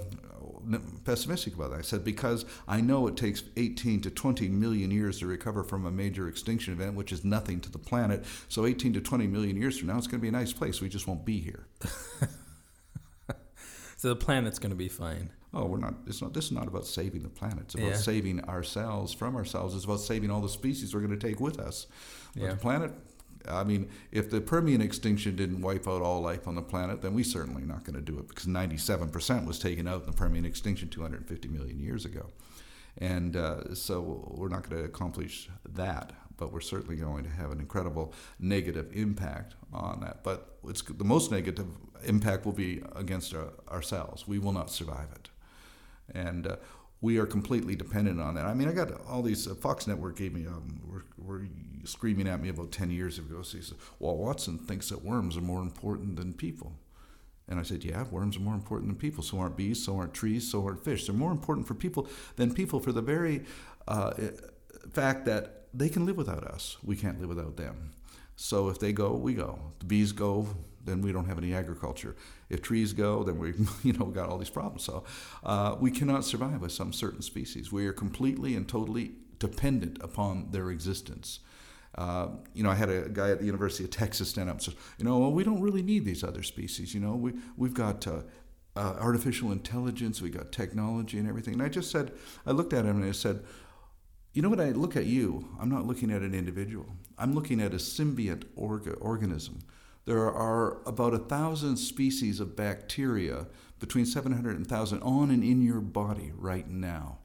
[1.04, 1.78] pessimistic about that?
[1.78, 5.86] I said, because I know it takes 18 to 20 million years to recover from
[5.86, 8.24] a major extinction event, which is nothing to the planet.
[8.48, 10.80] So 18 to 20 million years from now, it's going to be a nice place.
[10.80, 11.66] We just won't be here.
[13.96, 15.30] so the planet's going to be fine.
[15.54, 15.94] Oh, we're not.
[16.06, 16.32] It's not.
[16.32, 17.64] This is not about saving the planet.
[17.64, 17.96] It's about yeah.
[17.96, 19.74] saving ourselves from ourselves.
[19.74, 21.86] It's about saving all the species we're going to take with us.
[22.32, 22.50] But yeah.
[22.50, 22.92] the planet
[23.48, 27.14] I mean, if the Permian extinction didn't wipe out all life on the planet, then
[27.14, 30.44] we certainly not going to do it because 97% was taken out in the Permian
[30.44, 32.26] extinction 250 million years ago.
[32.98, 37.50] And uh, so we're not going to accomplish that, but we're certainly going to have
[37.50, 40.22] an incredible negative impact on that.
[40.22, 41.66] But it's, the most negative
[42.04, 44.28] impact will be against our, ourselves.
[44.28, 45.30] We will not survive it.
[46.14, 46.56] And uh,
[47.00, 48.46] we are completely dependent on that.
[48.46, 49.48] I mean, I got all these.
[49.48, 51.46] Uh, Fox Network gave me, um, were, were
[51.84, 53.42] screaming at me about 10 years ago.
[53.42, 56.72] So he said, Well, Watson thinks that worms are more important than people.
[57.48, 59.22] And I said, Yeah, worms are more important than people.
[59.22, 61.06] So aren't bees, so aren't trees, so aren't fish.
[61.06, 63.44] They're more important for people than people for the very
[63.88, 64.12] uh,
[64.92, 66.76] fact that they can live without us.
[66.82, 67.92] We can't live without them.
[68.36, 69.58] So if they go, we go.
[69.78, 70.48] The bees go,
[70.84, 72.16] then we don't have any agriculture.
[72.48, 74.84] If trees go, then we, you know, got all these problems.
[74.84, 75.04] So
[75.44, 77.72] uh, we cannot survive with some certain species.
[77.72, 81.40] We are completely and totally dependent upon their existence.
[81.96, 84.62] Uh, you know, I had a guy at the University of Texas stand up and
[84.62, 86.94] say, you know, well, we don't really need these other species.
[86.94, 88.22] You know, we we've got uh,
[88.76, 91.54] uh, artificial intelligence, we got technology and everything.
[91.54, 92.12] And I just said,
[92.46, 93.42] I looked at him and I said,
[94.32, 96.86] you know, when I look at you, I'm not looking at an individual.
[97.18, 99.58] I'm looking at a symbiont orga- organism
[100.04, 103.46] there are about a thousand species of bacteria,
[103.78, 107.18] between 700 and 1,000, on and in your body right now.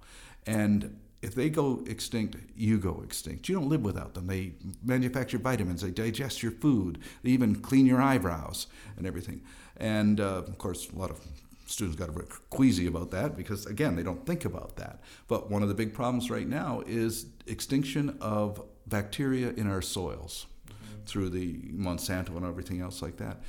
[0.45, 3.49] And if they go extinct, you go extinct.
[3.49, 4.27] You don't live without them.
[4.27, 4.53] They
[4.84, 9.41] manufacture vitamins, they digest your food, they even clean your eyebrows and everything.
[9.77, 11.19] And uh, of course, a lot of
[11.65, 15.01] students got a bit queasy about that because, again, they don't think about that.
[15.27, 20.45] But one of the big problems right now is extinction of bacteria in our soils
[21.06, 23.41] through the Monsanto and everything else like that.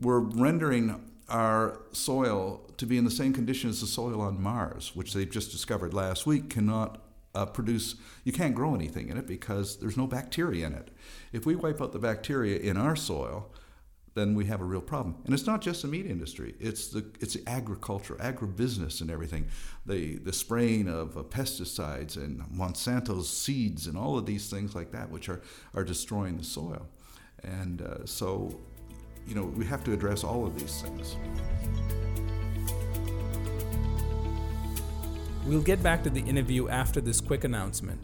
[0.00, 4.94] We're rendering our soil to be in the same condition as the soil on Mars,
[4.94, 7.00] which they've just discovered last week cannot
[7.34, 10.90] uh, produce, you can't grow anything in it because there's no bacteria in it.
[11.32, 13.50] If we wipe out the bacteria in our soil,
[14.14, 15.16] then we have a real problem.
[15.24, 19.46] And it's not just the meat industry; it's the it's the agriculture, agribusiness, and everything.
[19.86, 24.92] The the spraying of uh, pesticides and Monsanto's seeds and all of these things like
[24.92, 25.40] that, which are
[25.74, 26.86] are destroying the soil.
[27.42, 28.60] And uh, so,
[29.26, 31.16] you know, we have to address all of these things.
[35.46, 38.00] We'll get back to the interview after this quick announcement.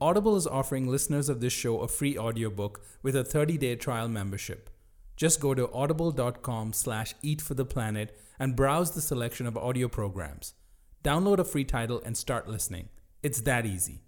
[0.00, 4.70] Audible is offering listeners of this show a free audiobook with a 30-day trial membership.
[5.16, 9.88] Just go to audible.com slash eat for the planet and browse the selection of audio
[9.88, 10.54] programs.
[11.02, 12.88] Download a free title and start listening.
[13.22, 14.02] It's that easy.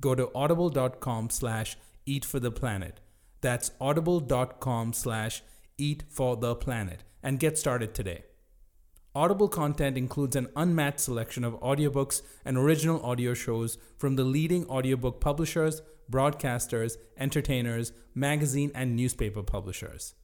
[0.00, 3.00] Go to audible.com slash eat for the planet
[3.40, 5.42] that's audible.com slash
[5.78, 8.24] eat for the planet and get started today.
[9.12, 14.64] Audible content includes an unmatched selection of audiobooks and original audio shows from the leading
[14.66, 20.14] audiobook publishers, broadcasters, entertainers, magazine, and newspaper publishers.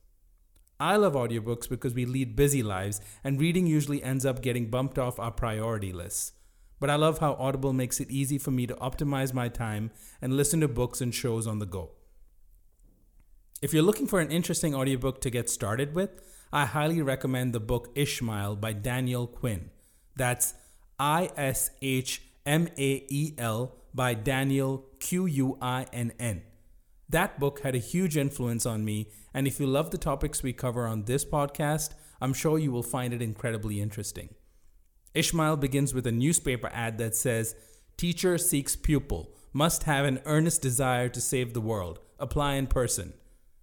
[0.79, 4.99] I love audiobooks because we lead busy lives and reading usually ends up getting bumped
[4.99, 6.33] off our priority lists.
[6.79, 10.37] But I love how Audible makes it easy for me to optimize my time and
[10.37, 11.93] listen to books and shows on the go.
[13.63, 16.21] If you're looking for an interesting audiobook to get started with,
[16.53, 19.71] I highly recommend the book Ishmael by Daniel Quinn.
[20.15, 20.55] That's
[20.99, 26.43] I S H M A E L by Daniel Q U I N N.
[27.09, 30.53] That book had a huge influence on me, and if you love the topics we
[30.53, 34.31] cover on this podcast, I'm sure you will find it incredibly interesting.
[35.15, 37.55] Ishmael begins with a newspaper ad that says,
[37.97, 43.15] Teacher seeks pupil, must have an earnest desire to save the world, apply in person.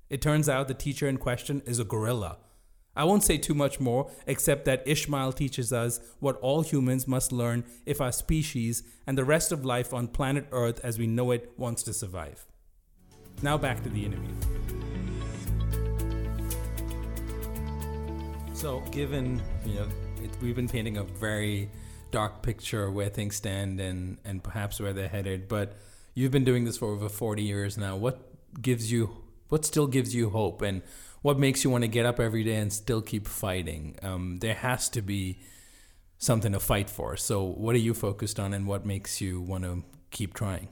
[0.09, 2.37] It turns out the teacher in question is a gorilla.
[2.95, 7.31] I won't say too much more, except that Ishmael teaches us what all humans must
[7.31, 11.31] learn if our species and the rest of life on planet Earth as we know
[11.31, 12.45] it wants to survive.
[13.41, 14.33] Now back to the interview.
[18.53, 19.87] So, given you know,
[20.23, 21.71] it, we've been painting a very
[22.11, 25.75] dark picture of where things stand and and perhaps where they're headed, but
[26.13, 27.97] you've been doing this for over 40 years now.
[27.97, 28.21] What
[28.61, 30.83] gives you what still gives you hope and
[31.23, 33.97] what makes you want to get up every day and still keep fighting?
[34.03, 35.39] Um, there has to be
[36.19, 37.17] something to fight for.
[37.17, 40.67] So, what are you focused on, and what makes you want to keep trying?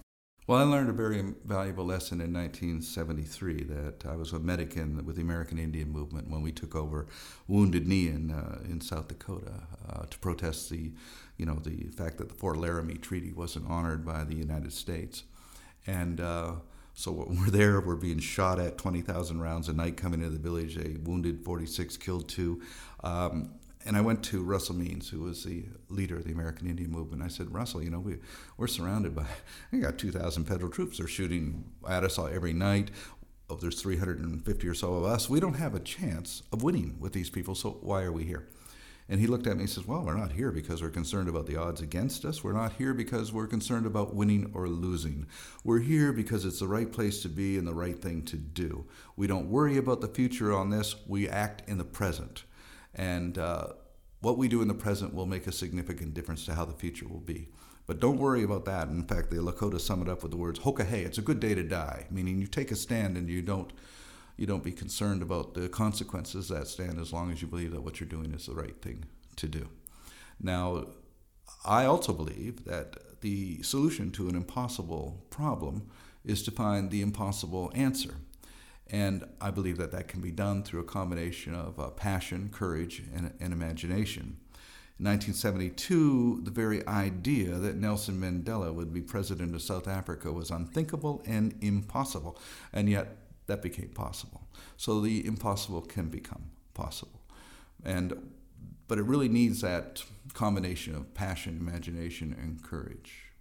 [0.48, 5.06] Well, I learned a very valuable lesson in 1973 that I was a medic in,
[5.06, 7.08] with the American Indian Movement when we took over
[7.48, 9.54] Wounded Knee in, uh, in South Dakota
[9.88, 10.92] uh, to protest the,
[11.38, 15.24] you know, the fact that the Fort Laramie Treaty wasn't honored by the United States.
[15.88, 16.56] And uh,
[16.94, 20.76] so we're there, we're being shot at 20,000 rounds a night coming into the village.
[20.76, 22.62] They wounded 46, killed two.
[23.04, 23.54] Um,
[23.86, 27.24] and I went to Russell Means, who was the leader of the American Indian Movement.
[27.24, 28.18] I said, Russell, you know, we,
[28.58, 29.26] we're surrounded by,
[29.72, 30.98] we got 2,000 federal troops.
[30.98, 32.92] They're shooting at us every night.
[33.50, 35.30] oh, there's 350 or so of us.
[35.30, 38.48] We don't have a chance of winning with these people, so why are we here?
[39.12, 41.46] And he looked at me and says, Well, we're not here because we're concerned about
[41.46, 42.46] the odds against us.
[42.46, 45.28] We're not here because we're concerned about winning or losing.
[45.66, 48.86] We're here because it's the right place to be and the right thing to do.
[49.18, 52.46] We don't worry about the future on this, we act in the present.
[52.96, 53.74] And uh,
[54.22, 57.10] what we do in the present will make a significant difference to how the future
[57.10, 57.50] will be.
[57.88, 58.88] But don't worry about that.
[58.88, 61.42] In fact, the Lakota sum it up with the words "Hoka hey," it's a good
[61.42, 63.74] day to die, meaning you take a stand and you don't
[64.42, 67.82] you don't be concerned about the consequences that stand as long as you believe that
[67.82, 69.70] what you're doing is the right thing to do.
[70.42, 70.88] Now,
[71.64, 75.92] I also believe that the solution to an impossible problem
[76.26, 78.16] is to find the impossible answer.
[78.90, 83.04] And I believe that that can be done through a combination of uh, passion, courage,
[83.16, 84.38] and, and imagination.
[84.98, 90.50] In 1972, the very idea that Nelson Mandela would be president of South Africa was
[90.50, 92.40] unthinkable and impossible.
[92.74, 93.18] And yet,
[93.48, 94.48] that became possible.
[94.78, 97.22] So the impossible can become possible.
[97.84, 98.32] And
[98.88, 103.32] but it really needs that combination of passion, imagination, and courage.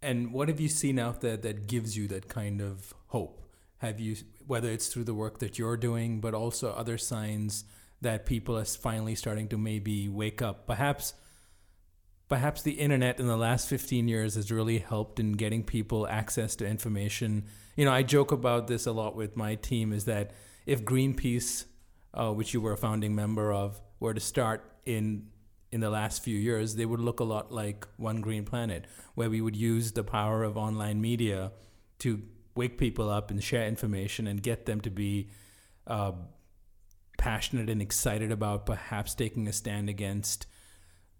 [0.00, 3.42] And what have you seen out there that gives you that kind of hope?
[3.78, 7.64] Have you, whether it's through the work that you're doing, but also other signs
[8.00, 10.66] that people are finally starting to maybe wake up?
[10.66, 11.12] Perhaps,
[12.28, 16.56] perhaps the internet in the last 15 years has really helped in getting people access
[16.56, 17.44] to information.
[17.76, 20.32] You know, I joke about this a lot with my team is that
[20.66, 21.66] if Greenpeace,
[22.14, 25.28] uh, which you were a founding member of, were to start in
[25.70, 29.28] in the last few years, they would look a lot like One Green Planet, where
[29.28, 31.50] we would use the power of online media
[31.98, 32.22] to
[32.54, 35.30] wake people up and share information and get them to be
[35.88, 36.12] uh,
[37.18, 40.46] passionate and excited about perhaps taking a stand against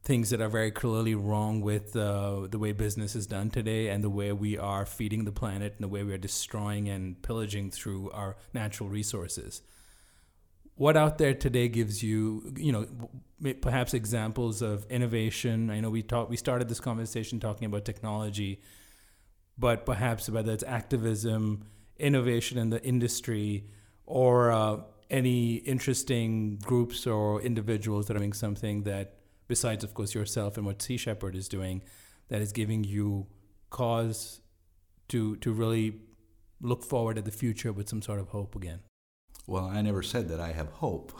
[0.05, 4.05] things that are very clearly wrong with uh, the way business is done today and
[4.05, 7.70] the way we are feeding the planet and the way we are destroying and pillaging
[7.70, 9.62] through our natural resources.
[10.76, 15.70] What out there today gives you, you know, perhaps examples of innovation?
[15.70, 18.61] I know we talked, we started this conversation talking about technology,
[19.57, 21.64] but perhaps whether it's activism,
[21.96, 23.70] innovation in the industry,
[24.05, 24.78] or uh,
[25.09, 29.14] any interesting groups or individuals that are doing something that
[29.49, 31.82] besides, of course, yourself and what Sea Shepherd is doing,
[32.28, 33.26] that is giving you
[33.70, 34.40] cause
[35.09, 36.01] to to really
[36.61, 38.80] look forward at the future with some sort of hope again?
[39.47, 41.12] Well, I never said that I have hope.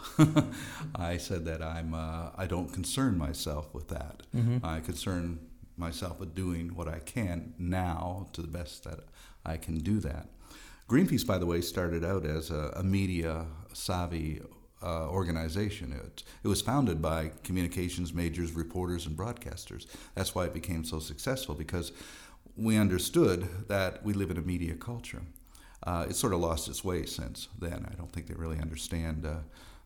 [0.95, 4.23] I said that I'm uh, I don't concern myself with that.
[4.35, 4.65] Mm-hmm.
[4.65, 5.39] I concern
[5.77, 9.01] myself with doing what I can now to the best that
[9.45, 10.29] I can do that.
[10.89, 14.41] Greenpeace, by the way, started out as a, a media savvy
[14.83, 15.93] uh, organization.
[15.93, 19.85] It, it was founded by communications majors, reporters, and broadcasters.
[20.15, 21.91] That's why it became so successful because
[22.57, 25.21] we understood that we live in a media culture.
[25.83, 27.85] Uh, it's sort of lost its way since then.
[27.91, 29.37] I don't think they really understand uh,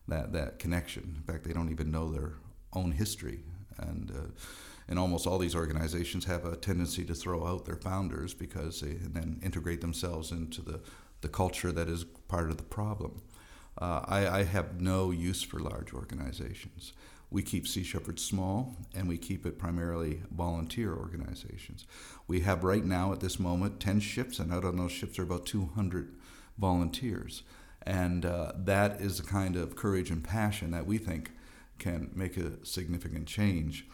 [0.08, 1.14] that that connection.
[1.16, 2.34] In fact, they don't even know their
[2.72, 3.40] own history.
[3.78, 4.30] And uh,
[4.88, 8.94] and almost all these organizations have a tendency to throw out their founders because they
[8.94, 10.80] then integrate themselves into the
[11.20, 13.22] the culture that is part of the problem.
[13.78, 16.92] Uh, I, I, have no use for large organizations.
[17.30, 21.86] We keep Sea Shepherd small, and we keep it primarily volunteer organizations.
[22.26, 25.22] We have right now, at this moment, 10 ships, and out on those ships are
[25.22, 26.12] about 200
[26.58, 27.42] volunteers.
[27.82, 31.30] And uh, that is the kind of courage and passion that we think
[31.78, 33.86] can make a significant change.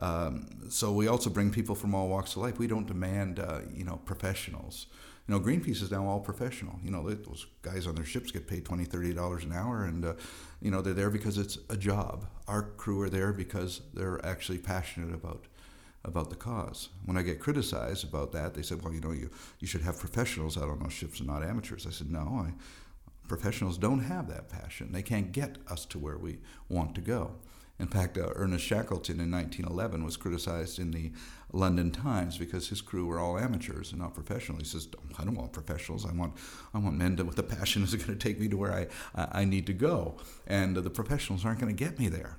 [0.00, 2.58] Um, so we also bring people from all walks of life.
[2.58, 4.86] We don't demand, uh, you know, professionals
[5.28, 6.78] you know, Greenpeace is now all professional.
[6.84, 10.14] You know, those guys on their ships get paid $20, $30 an hour, and, uh,
[10.62, 12.26] you know, they're there because it's a job.
[12.46, 15.46] Our crew are there because they're actually passionate about
[16.04, 16.90] about the cause.
[17.04, 19.98] When I get criticized about that, they said, well, you know, you, you should have
[19.98, 21.84] professionals out on those ships and not amateurs.
[21.84, 22.52] I said, no, I,
[23.26, 24.92] professionals don't have that passion.
[24.92, 27.32] They can't get us to where we want to go.
[27.78, 31.12] In fact, uh, Ernest Shackleton in 1911 was criticized in the
[31.52, 34.58] London Times because his crew were all amateurs and not professional.
[34.58, 36.06] He says, "I don't want professionals.
[36.06, 36.34] I want,
[36.72, 38.86] I want men to, with a passion that's going to take me to where I,
[39.14, 40.16] I need to go,
[40.46, 42.38] and uh, the professionals aren't going to get me there."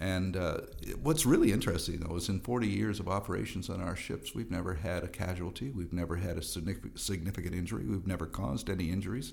[0.00, 0.58] And uh,
[1.02, 4.74] what's really interesting, though, is in 40 years of operations on our ships, we've never
[4.74, 5.70] had a casualty.
[5.70, 7.84] We've never had a significant injury.
[7.84, 9.32] We've never caused any injuries.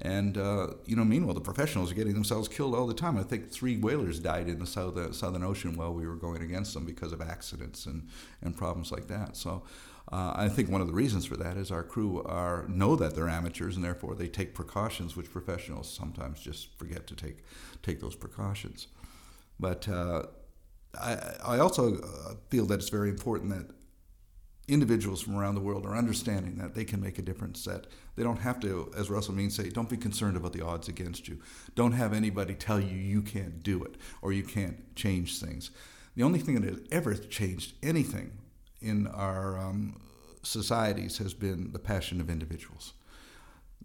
[0.00, 3.16] And, uh, you know, meanwhile, the professionals are getting themselves killed all the time.
[3.16, 6.40] I think three whalers died in the South, uh, Southern Ocean while we were going
[6.42, 8.08] against them because of accidents and,
[8.40, 9.36] and problems like that.
[9.36, 9.64] So
[10.12, 13.16] uh, I think one of the reasons for that is our crew are know that
[13.16, 17.38] they're amateurs and therefore they take precautions which professionals sometimes just forget to take,
[17.82, 18.86] take those precautions.
[19.58, 20.26] But uh,
[20.98, 23.74] I, I also uh, feel that it's very important that
[24.68, 27.64] individuals from around the world are understanding that they can make a difference.
[27.64, 30.88] That they don't have to, as Russell Means say, don't be concerned about the odds
[30.88, 31.38] against you.
[31.74, 35.70] Don't have anybody tell you you can't do it or you can't change things.
[36.16, 38.32] The only thing that has ever changed anything
[38.80, 40.00] in our um,
[40.42, 42.92] societies has been the passion of individuals.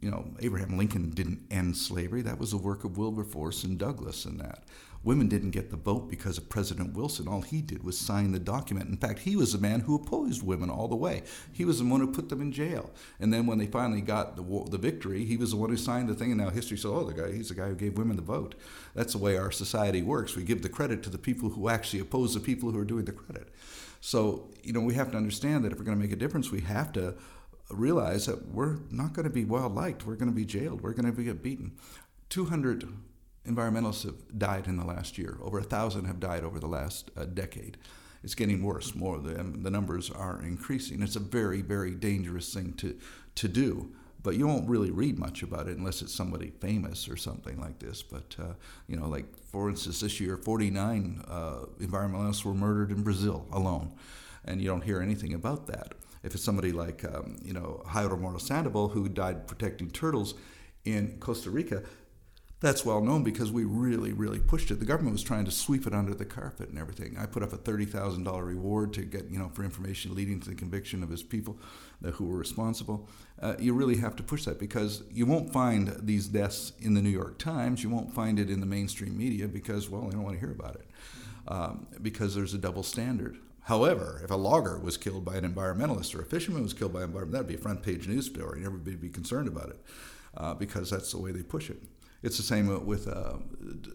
[0.02, 2.22] You know, Abraham Lincoln didn't end slavery.
[2.22, 4.64] That was the work of Wilberforce and Douglass and that.
[5.04, 7.28] Women didn't get the vote because of President Wilson.
[7.28, 8.90] All he did was sign the document.
[8.90, 11.24] In fact, he was the man who opposed women all the way.
[11.52, 12.90] He was the one who put them in jail.
[13.20, 16.08] And then when they finally got the, the victory, he was the one who signed
[16.08, 16.32] the thing.
[16.32, 18.56] And now history says, oh, the guy, he's the guy who gave women the vote.
[18.96, 20.38] That's the way our society works.
[20.38, 23.06] We give the credit to the people who actually oppose the people who are doing
[23.06, 23.50] the credit.
[24.00, 26.50] So, you know, we have to understand that if we're going to make a difference,
[26.50, 27.16] we have to
[27.70, 30.06] realize that we're not going to be well liked.
[30.06, 30.82] We're going to be jailed.
[30.82, 31.74] We're going to get beaten.
[32.30, 32.88] 200
[33.48, 35.38] environmentalists have died in the last year.
[35.42, 37.78] Over a thousand have died over the last uh, decade.
[38.24, 38.96] It's getting worse.
[38.96, 41.02] More the, the numbers are increasing.
[41.02, 42.98] It's a very, very dangerous thing to
[43.36, 43.92] to do.
[44.22, 47.80] But you won't really read much about it unless it's somebody famous or something like
[47.80, 48.02] this.
[48.02, 48.54] But uh,
[48.88, 53.92] you know, like for instance, this year, 49 uh, environmentalists were murdered in Brazil alone,
[54.46, 55.94] and you don't hear anything about that.
[56.24, 60.36] If it's somebody like um, you know Jairo Mora Sandoval who died protecting turtles
[60.86, 61.84] in Costa Rica,
[62.64, 64.80] that's well known because we really, really pushed it.
[64.80, 67.18] The government was trying to sweep it under the carpet and everything.
[67.20, 70.40] I put up a thirty thousand dollar reward to get you know for information leading
[70.40, 71.58] to the conviction of his people
[72.14, 73.10] who were responsible.
[73.42, 77.02] Uh, you really have to push that because you won't find these deaths in the
[77.02, 77.84] New York Times.
[77.84, 80.52] You won't find it in the mainstream media because well, they don't want to hear
[80.52, 80.88] about it
[81.50, 83.38] um, because there's a double standard.
[83.64, 87.04] However, if a logger was killed by an environmentalist or a fisherman was killed by
[87.04, 89.70] an environmentalist, that'd be a front page news story, and everybody would be concerned about
[89.70, 89.80] it
[90.38, 91.82] uh, because that's the way they push it.
[92.24, 93.34] It's the same with uh,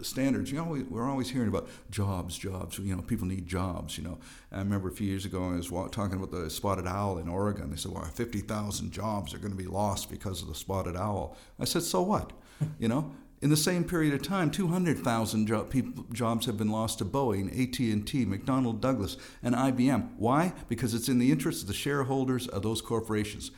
[0.02, 0.52] standards.
[0.52, 2.78] You know, we're always hearing about jobs, jobs.
[2.78, 3.96] You know, people need jobs.
[3.96, 4.18] You know,
[4.52, 7.70] I remember a few years ago I was talking about the spotted owl in Oregon.
[7.70, 11.36] They said, "Well, 50,000 jobs are going to be lost because of the spotted owl."
[11.58, 12.32] I said, "So what?"
[12.78, 16.98] you know, in the same period of time, 200,000 jo- people, jobs have been lost
[16.98, 20.10] to Boeing, AT&T, McDonnell Douglas, and IBM.
[20.16, 20.52] Why?
[20.68, 23.52] Because it's in the interest of the shareholders of those corporations.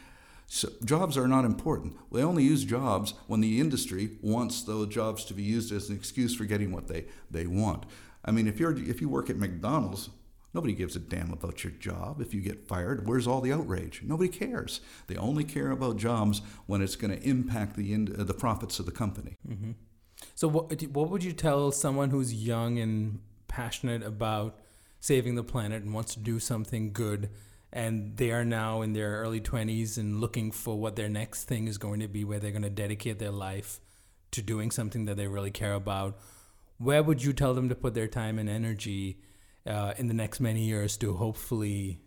[0.52, 1.96] So jobs are not important.
[2.10, 5.94] They only use jobs when the industry wants those jobs to be used as an
[5.94, 7.86] excuse for getting what they, they want.
[8.24, 10.10] I mean, if you're if you work at McDonald's,
[10.52, 12.20] nobody gives a damn about your job.
[12.20, 14.02] If you get fired, where's all the outrage?
[14.04, 14.80] Nobody cares.
[15.06, 18.80] They only care about jobs when it's going to impact the in, uh, the profits
[18.80, 19.36] of the company.
[19.48, 19.72] Mm-hmm.
[20.34, 24.58] So, what what would you tell someone who's young and passionate about
[24.98, 27.30] saving the planet and wants to do something good?
[27.72, 31.68] And they are now in their early 20s and looking for what their next thing
[31.68, 33.80] is going to be where they're going to dedicate their life
[34.32, 36.18] to doing something that they really care about.
[36.78, 39.20] Where would you tell them to put their time and energy
[39.66, 42.00] uh, in the next many years to hopefully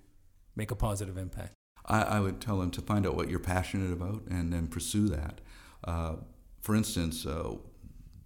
[0.55, 1.53] make a positive impact?
[1.85, 5.09] I, I, would tell them to find out what you're passionate about and then pursue
[5.09, 5.41] that.
[5.83, 6.15] Uh,
[6.61, 7.55] for instance uh,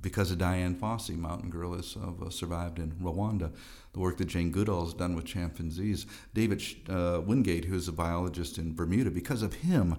[0.07, 3.51] because of Dian Fossey, mountain gorillas have uh, survived in Rwanda.
[3.91, 6.05] The work that Jane Goodall has done with chimpanzees.
[6.33, 9.97] David uh, Wingate, who is a biologist in Bermuda, because of him,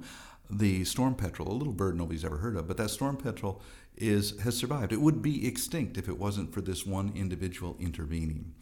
[0.49, 3.61] the storm petrel, a little bird nobody's ever heard of, but that storm petrel
[3.99, 4.95] is has survived.
[4.95, 8.55] It would be extinct if it wasn't for this one individual intervening.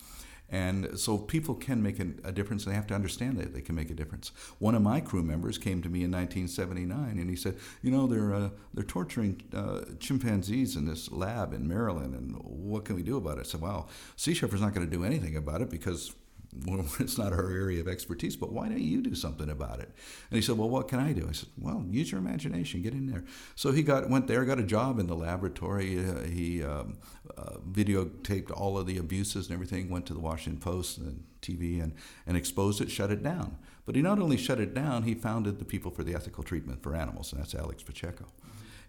[0.48, 3.74] And so people can make a difference, and they have to understand that they can
[3.74, 4.30] make a difference.
[4.58, 8.06] One of my crew members came to me in 1979, and he said, "You know,
[8.06, 13.02] they're uh, they're torturing uh, chimpanzees in this lab in Maryland, and what can we
[13.02, 15.70] do about it?" I said, "Well, Sea Shepherd's not going to do anything about it
[15.70, 16.14] because
[17.00, 19.90] it's not our area of expertise, but why don't you do something about it?
[20.30, 21.26] And he said, well, what can I do?
[21.28, 23.24] I said, well, use your imagination, get in there.
[23.54, 25.98] So he got went there, got a job in the laboratory.
[25.98, 26.98] Uh, he um,
[27.36, 31.82] uh, videotaped all of the abuses and everything, went to the Washington Post and TV
[31.82, 31.94] and,
[32.26, 33.58] and exposed it, shut it down.
[33.84, 36.82] But he not only shut it down, he founded the People for the Ethical Treatment
[36.82, 38.26] for Animals, and that's Alex Pacheco.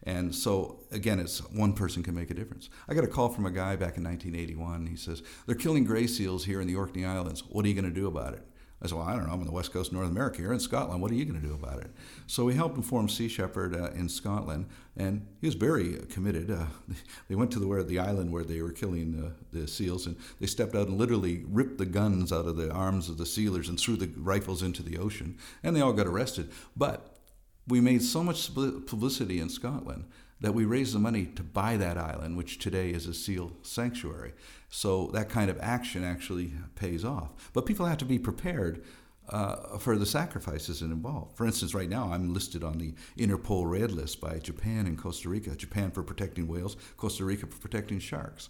[0.03, 2.69] And so, again, it's one person can make a difference.
[2.87, 4.87] I got a call from a guy back in 1981.
[4.87, 7.43] He says, They're killing gray seals here in the Orkney Islands.
[7.49, 8.43] What are you going to do about it?
[8.81, 9.33] I said, Well, I don't know.
[9.33, 10.41] I'm on the west coast of North America.
[10.41, 11.01] You're in Scotland.
[11.01, 11.89] What are you going to do about it?
[12.27, 16.51] So we helped him form Sea Shepherd uh, in Scotland, and he was very committed.
[16.51, 16.67] Uh,
[17.27, 20.15] they went to the, where, the island where they were killing uh, the seals, and
[20.39, 23.67] they stepped out and literally ripped the guns out of the arms of the sealers
[23.67, 26.51] and threw the rifles into the ocean, and they all got arrested.
[26.75, 27.16] But
[27.67, 30.05] we made so much publicity in Scotland
[30.39, 34.33] that we raised the money to buy that island, which today is a seal sanctuary.
[34.69, 37.51] So that kind of action actually pays off.
[37.53, 38.83] But people have to be prepared
[39.29, 41.35] uh, for the sacrifices involved.
[41.35, 45.27] For instance, right now I'm listed on the Interpol Red List by Japan and Costa
[45.27, 45.55] Rica.
[45.55, 48.49] Japan for protecting whales, Costa Rica for protecting sharks.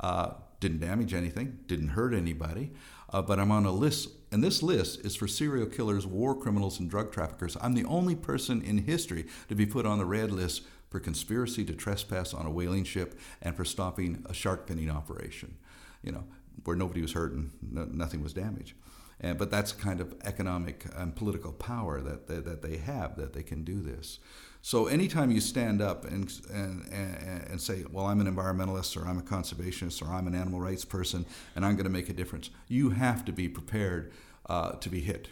[0.00, 2.72] Uh, didn't damage anything, didn't hurt anybody,
[3.16, 6.78] uh, but I'm on a list, and this list is for serial killers, war criminals,
[6.78, 7.56] and drug traffickers.
[7.62, 11.64] I'm the only person in history to be put on the red list for conspiracy
[11.64, 15.56] to trespass on a whaling ship and for stopping a shark finning operation,
[16.02, 16.24] you know,
[16.64, 18.74] where nobody was hurt and no, nothing was damaged.
[19.18, 23.32] And, but that's kind of economic and political power that, that, that they have, that
[23.32, 24.18] they can do this.
[24.66, 29.06] So anytime you stand up and, and, and, and, say, well, I'm an environmentalist or
[29.06, 32.12] I'm a conservationist or I'm an animal rights person and I'm going to make a
[32.12, 34.12] difference, you have to be prepared
[34.46, 35.28] uh, to be hit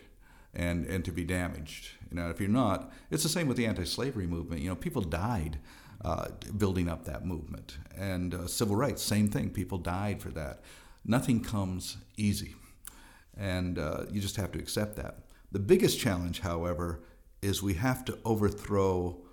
[0.54, 1.88] and, and to be damaged.
[2.12, 4.62] You know, if you're not, it's the same with the anti-slavery movement.
[4.62, 5.58] You know, people died
[6.04, 7.78] uh, building up that movement.
[7.98, 9.50] And uh, civil rights, same thing.
[9.50, 10.60] People died for that.
[11.04, 12.54] Nothing comes easy.
[13.36, 15.24] And uh, you just have to accept that.
[15.50, 17.00] The biggest challenge, however,
[17.42, 19.23] is we have to overthrow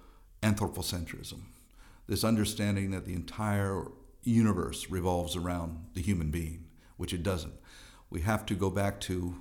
[0.42, 1.42] anthropocentrism,
[2.08, 3.88] this understanding that the entire
[4.24, 6.66] universe revolves around the human being,
[6.98, 7.54] which it doesn't.
[8.10, 9.36] We have to go back to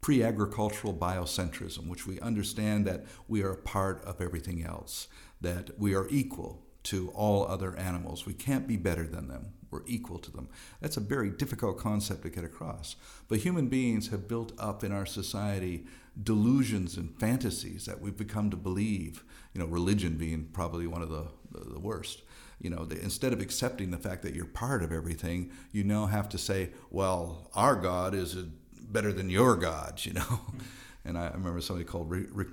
[0.00, 5.08] pre agricultural biocentrism, which we understand that we are a part of everything else,
[5.40, 8.26] that we are equal to all other animals.
[8.26, 9.52] We can't be better than them.
[9.70, 10.48] We're equal to them.
[10.80, 12.96] That's a very difficult concept to get across.
[13.28, 15.86] But human beings have built up in our society
[16.22, 21.10] delusions and fantasies that we've become to believe, you know, religion being probably one of
[21.10, 22.22] the, the, the worst.
[22.60, 26.06] You know, the, instead of accepting the fact that you're part of everything, you now
[26.06, 30.40] have to say, well, our God is a, better than your God, you know.
[31.02, 32.48] And I, remember somebody called Rick, Rick,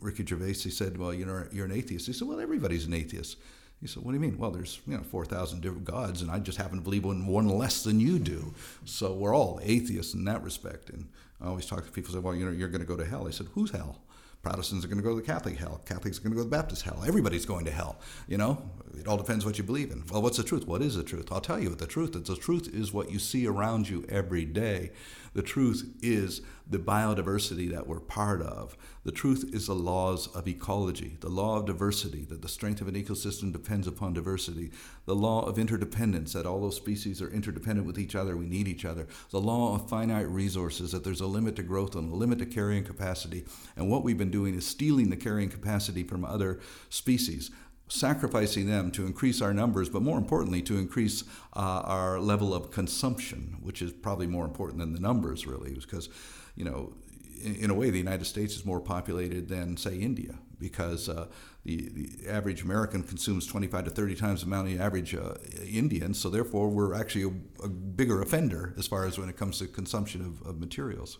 [0.00, 2.08] Ricky Gervais, he said, well, you know, you're an atheist.
[2.08, 3.36] He said, well, everybody's an atheist.
[3.82, 6.30] He said, "What do you mean?" Well, there's you know four thousand different gods, and
[6.30, 8.54] I just happen to believe in one less than you do.
[8.84, 10.88] So we're all atheists in that respect.
[10.88, 11.08] And
[11.42, 13.26] I always talk to people say, "Well, you know, you're going to go to hell."
[13.26, 14.00] I said, "Who's hell?"
[14.42, 15.80] Protestants are going to go to the Catholic hell.
[15.86, 17.04] Catholics are going to go to the Baptist hell.
[17.06, 18.00] Everybody's going to hell.
[18.26, 20.02] You know, it all depends what you believe in.
[20.10, 20.66] Well, what's the truth?
[20.66, 21.30] What is the truth?
[21.30, 22.24] I'll tell you what the truth is.
[22.24, 24.90] The truth is what you see around you every day.
[25.34, 28.76] The truth is the biodiversity that we're part of.
[29.04, 32.88] The truth is the laws of ecology, the law of diversity, that the strength of
[32.88, 34.70] an ecosystem depends upon diversity,
[35.06, 38.68] the law of interdependence, that all those species are interdependent with each other, we need
[38.68, 42.14] each other, the law of finite resources, that there's a limit to growth and a
[42.14, 43.44] limit to carrying capacity.
[43.76, 46.60] And what we've been doing is stealing the carrying capacity from other
[46.90, 47.50] species
[47.92, 51.24] sacrificing them to increase our numbers, but more importantly, to increase
[51.54, 56.08] uh, our level of consumption, which is probably more important than the numbers, really, because,
[56.56, 56.94] you know,
[57.42, 61.26] in, a way, the United States is more populated than, say, India, because uh,
[61.64, 65.34] the, the average American consumes 25 to 30 times the amount of the average uh,
[65.66, 69.58] Indian, so therefore we're actually a, a, bigger offender as far as when it comes
[69.58, 71.18] to consumption of, of materials.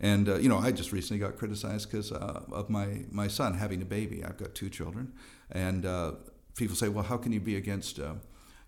[0.00, 3.54] And uh, you know, I just recently got criticized because uh, of my my son
[3.54, 4.24] having a baby.
[4.24, 5.12] I've got two children,
[5.50, 6.12] and uh,
[6.58, 8.14] people say, well, how can you be against, uh,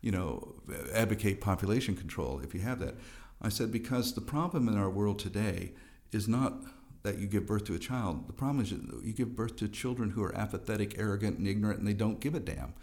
[0.00, 0.54] you know,
[0.94, 2.94] advocate population control if you have that?
[3.42, 5.72] I said, because the problem in our world today
[6.12, 6.54] is not
[7.02, 8.28] that you give birth to a child.
[8.28, 11.88] The problem is you give birth to children who are apathetic, arrogant, and ignorant, and
[11.88, 12.74] they don't give a damn.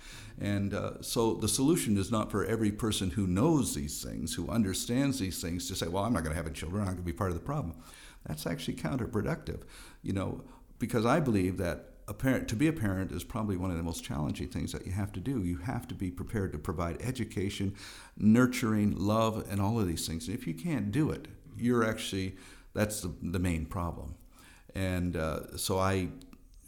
[0.42, 4.50] And uh, so the solution is not for every person who knows these things, who
[4.50, 7.04] understands these things, to say, well, I'm not going to have children, I'm going to
[7.04, 7.76] be part of the problem.
[8.28, 9.62] That's actually counterproductive,
[10.04, 10.44] you know,
[10.80, 13.84] because I believe that a parent to be a parent is probably one of the
[13.84, 15.44] most challenging things that you have to do.
[15.44, 17.76] You have to be prepared to provide education,
[18.18, 20.28] nurturing, love, and all of these things.
[20.28, 22.36] And if you can't do it, you're actually
[22.74, 24.16] that's the, the main problem.
[24.76, 26.10] And uh, so I,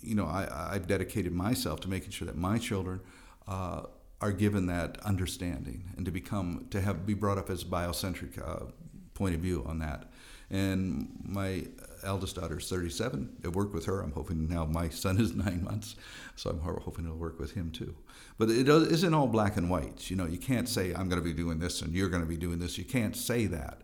[0.01, 3.01] you know, I, I've dedicated myself to making sure that my children
[3.47, 3.83] uh,
[4.19, 8.65] are given that understanding and to become to have be brought up as biocentric uh,
[9.13, 10.08] point of view on that.
[10.51, 11.65] And my
[12.03, 13.37] eldest daughter is 37.
[13.43, 14.01] I worked with her.
[14.01, 15.95] I'm hoping now my son is nine months,
[16.35, 17.95] so I'm hoping it'll work with him too.
[18.37, 20.09] But it isn't all black and white.
[20.09, 22.29] You know, you can't say I'm going to be doing this and you're going to
[22.29, 22.77] be doing this.
[22.77, 23.81] You can't say that.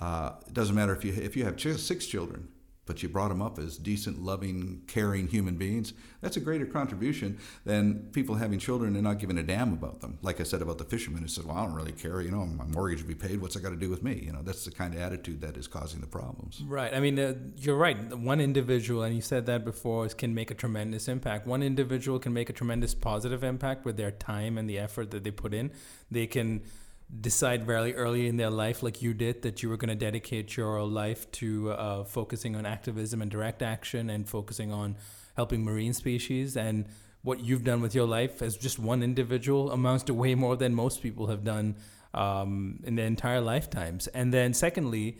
[0.00, 2.48] Uh, it doesn't matter if you if you have six children
[2.88, 7.38] but you brought them up as decent, loving, caring human beings, that's a greater contribution
[7.64, 10.18] than people having children and not giving a damn about them.
[10.22, 12.44] Like I said about the fisherman who said, Well, I don't really care, you know,
[12.46, 14.20] my mortgage will be paid, what's it got to do with me?
[14.24, 16.62] You know, that's the kind of attitude that is causing the problems.
[16.66, 16.92] Right.
[16.92, 17.96] I mean, uh, you're right.
[18.16, 21.46] One individual, and you said that before, can make a tremendous impact.
[21.46, 25.24] One individual can make a tremendous positive impact with their time and the effort that
[25.24, 25.70] they put in.
[26.10, 26.62] They can
[27.20, 30.56] decide very early in their life, like you did, that you were going to dedicate
[30.56, 34.96] your life to uh, focusing on activism and direct action and focusing on
[35.36, 36.56] helping marine species.
[36.56, 36.86] And
[37.22, 40.74] what you've done with your life as just one individual amounts to way more than
[40.74, 41.76] most people have done
[42.14, 44.06] um, in their entire lifetimes.
[44.08, 45.18] And then, secondly,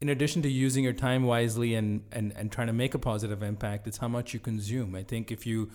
[0.00, 3.42] in addition to using your time wisely and, and, and trying to make a positive
[3.42, 4.94] impact, it's how much you consume.
[4.94, 5.70] I think if you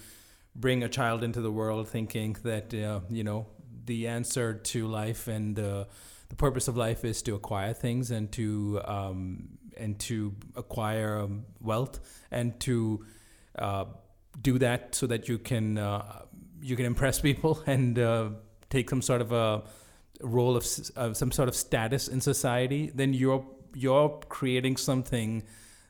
[0.55, 3.47] bring a child into the world thinking that, uh, you know,
[3.85, 5.87] the answer to life and the
[6.29, 11.45] the purpose of life is to acquire things and to um, and to acquire um,
[11.61, 11.99] wealth
[12.31, 13.05] and to
[13.59, 13.85] uh,
[14.41, 16.23] do that so that you can uh,
[16.61, 18.29] you can impress people and uh,
[18.69, 19.63] take some sort of a
[20.21, 20.65] role of
[20.95, 25.43] uh, some sort of status in society, then you're you're creating something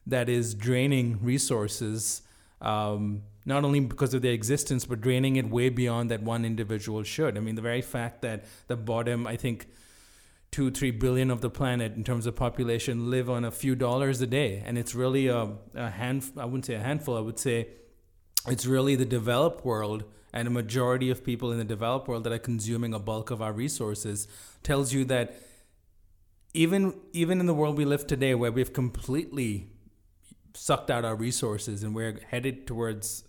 [0.08, 2.22] that is draining resources.
[2.62, 7.04] Um, not only because of their existence, but draining it way beyond that one individual
[7.04, 7.38] should.
[7.38, 9.68] I mean, the very fact that the bottom, I think,
[10.52, 14.22] two, three billion of the planet in terms of population live on a few dollars
[14.22, 14.62] a day.
[14.66, 17.70] And it's really a, a hand, I wouldn't say a handful, I would say
[18.48, 22.34] it's really the developed world and a majority of people in the developed world that
[22.34, 24.28] are consuming a bulk of our resources
[24.64, 25.36] tells you that
[26.54, 29.70] even even in the world we live today where we've completely
[30.56, 33.24] sucked out our resources and we're headed towards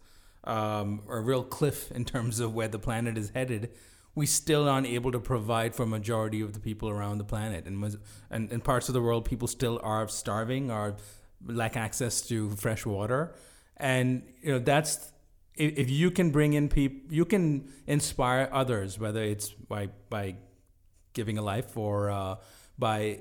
[0.44, 3.70] um, a real cliff in terms of where the planet is headed
[4.16, 7.98] we still aren't able to provide for majority of the people around the planet and,
[8.30, 10.96] and in parts of the world people still are starving or
[11.46, 13.34] lack access to fresh water
[13.76, 15.12] and you know that's
[15.56, 20.36] if, you can bring in people, you can inspire others, whether it's by by
[21.12, 22.36] giving a life or uh,
[22.78, 23.20] by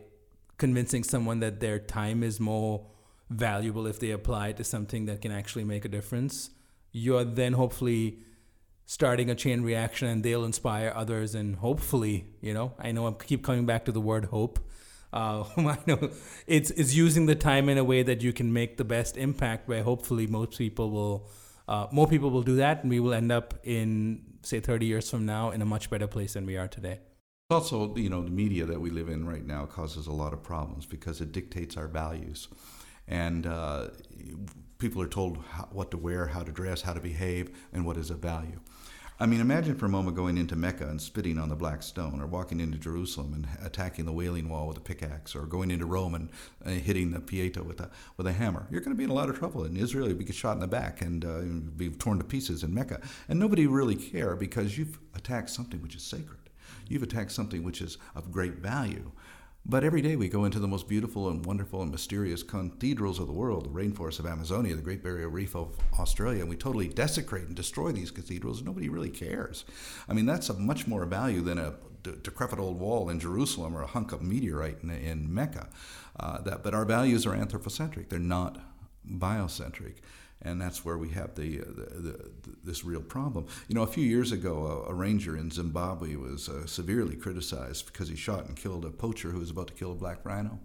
[0.58, 2.88] convincing someone that their time is more
[3.30, 6.50] valuable if they apply to something that can actually make a difference.
[6.94, 8.20] You're then hopefully
[8.86, 13.12] starting a chain reaction and they'll inspire others and hopefully you know i know i
[13.12, 14.60] keep coming back to the word hope
[15.14, 16.10] uh, I know
[16.48, 19.70] it's it's using the time in a way that you can make the best impact
[19.70, 21.30] where hopefully most people will
[21.68, 25.10] uh, more people will do that, and we will end up in say 30 years
[25.10, 27.00] from now in a much better place than we are today.
[27.50, 30.44] Also, you know, the media that we live in right now causes a lot of
[30.44, 32.50] problems because it dictates our values,
[33.08, 33.90] and uh,
[34.84, 37.96] people are told how, what to wear, how to dress, how to behave, and what
[37.96, 38.60] is of value.
[39.18, 42.20] I mean, imagine for a moment going into Mecca and spitting on the black stone,
[42.20, 45.86] or walking into Jerusalem and attacking the Wailing Wall with a pickaxe, or going into
[45.86, 46.30] Rome and
[46.66, 48.68] uh, hitting the Pieta with a with a hammer.
[48.70, 49.64] You're going to be in a lot of trouble.
[49.64, 51.40] In Israel, you'd be shot in the back and uh,
[51.78, 55.96] be torn to pieces in Mecca, and nobody really care because you've attacked something which
[55.96, 56.40] is sacred.
[56.90, 59.14] You've attacked something which is of great value.
[59.66, 63.28] But every day we go into the most beautiful and wonderful and mysterious cathedrals of
[63.28, 66.90] the world, the rainforests of Amazonia, the Great Barrier Reef of Australia, and we totally
[66.90, 68.62] desecrate and destroy these cathedrals.
[68.62, 69.64] Nobody really cares.
[70.10, 73.84] I mean, that's of much more value than a decrepit old wall in Jerusalem or
[73.84, 75.70] a hunk of meteorite in, in Mecca.
[76.20, 78.60] Uh, that, but our values are anthropocentric, they're not
[79.10, 79.96] biocentric
[80.44, 82.30] and that's where we have the, uh, the, the,
[82.64, 83.48] this real problem.
[83.68, 87.88] You know, a few years ago, a, a ranger in Zimbabwe was uh, severely criticized
[87.88, 90.60] because he shot and killed a poacher who was about to kill a black rhino.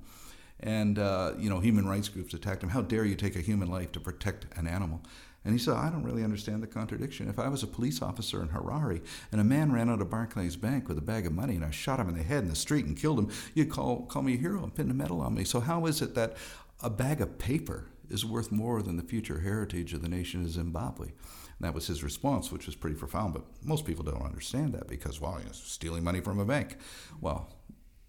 [0.61, 2.71] And, uh, you know, human rights groups attacked him.
[2.71, 5.03] How dare you take a human life to protect an animal?
[5.45, 7.29] And he said, I don't really understand the contradiction.
[7.29, 9.01] If I was a police officer in Harare
[9.31, 11.71] and a man ran out of Barclays Bank with a bag of money and I
[11.71, 14.35] shot him in the head in the street and killed him, you'd call, call me
[14.35, 15.45] a hero and pin a medal on me.
[15.45, 16.37] So, how is it that
[16.81, 20.51] a bag of paper is worth more than the future heritage of the nation of
[20.51, 21.07] Zimbabwe.
[21.07, 23.35] And that was his response, which was pretty profound.
[23.35, 26.77] But most people don't understand that because, well, you're stealing money from a bank.
[27.21, 27.53] Well,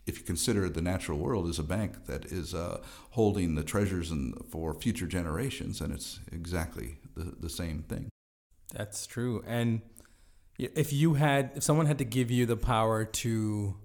[0.05, 2.81] if you consider the natural world as a bank that is uh,
[3.11, 4.11] holding the treasures
[4.49, 8.09] for future generations, and it's exactly the, the same thing.
[8.73, 9.43] That's true.
[9.47, 9.81] And
[10.57, 13.75] if you had, if someone had to give you the power to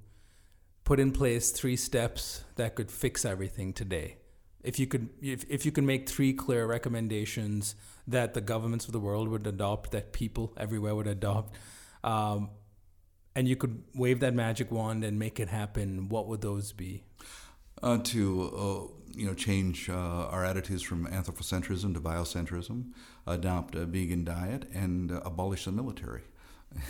[0.84, 4.16] put in place three steps that could fix everything today,
[4.64, 8.92] if you could if, if you could make three clear recommendations that the governments of
[8.92, 11.54] the world would adopt that people everywhere would adopt
[12.02, 12.50] um,
[13.36, 17.04] and you could wave that magic wand and make it happen what would those be
[17.82, 22.92] uh, to uh, you know change uh, our attitudes from anthropocentrism to biocentrism
[23.26, 26.22] adopt a vegan diet and uh, abolish the military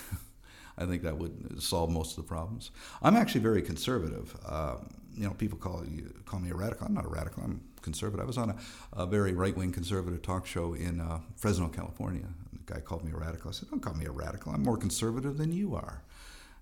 [0.77, 2.73] I think that would solve most of the problems.
[3.01, 4.37] I'm actually very conservative.
[4.45, 6.87] Um, you know, people call you, call me a radical.
[6.87, 7.43] I'm not a radical.
[7.43, 8.25] I'm conservative.
[8.25, 8.57] I was on a,
[8.93, 12.27] a very right wing conservative talk show in uh, Fresno, California.
[12.67, 13.51] The guy called me a radical.
[13.51, 14.53] I said, "Don't call me a radical.
[14.53, 16.03] I'm more conservative than you are."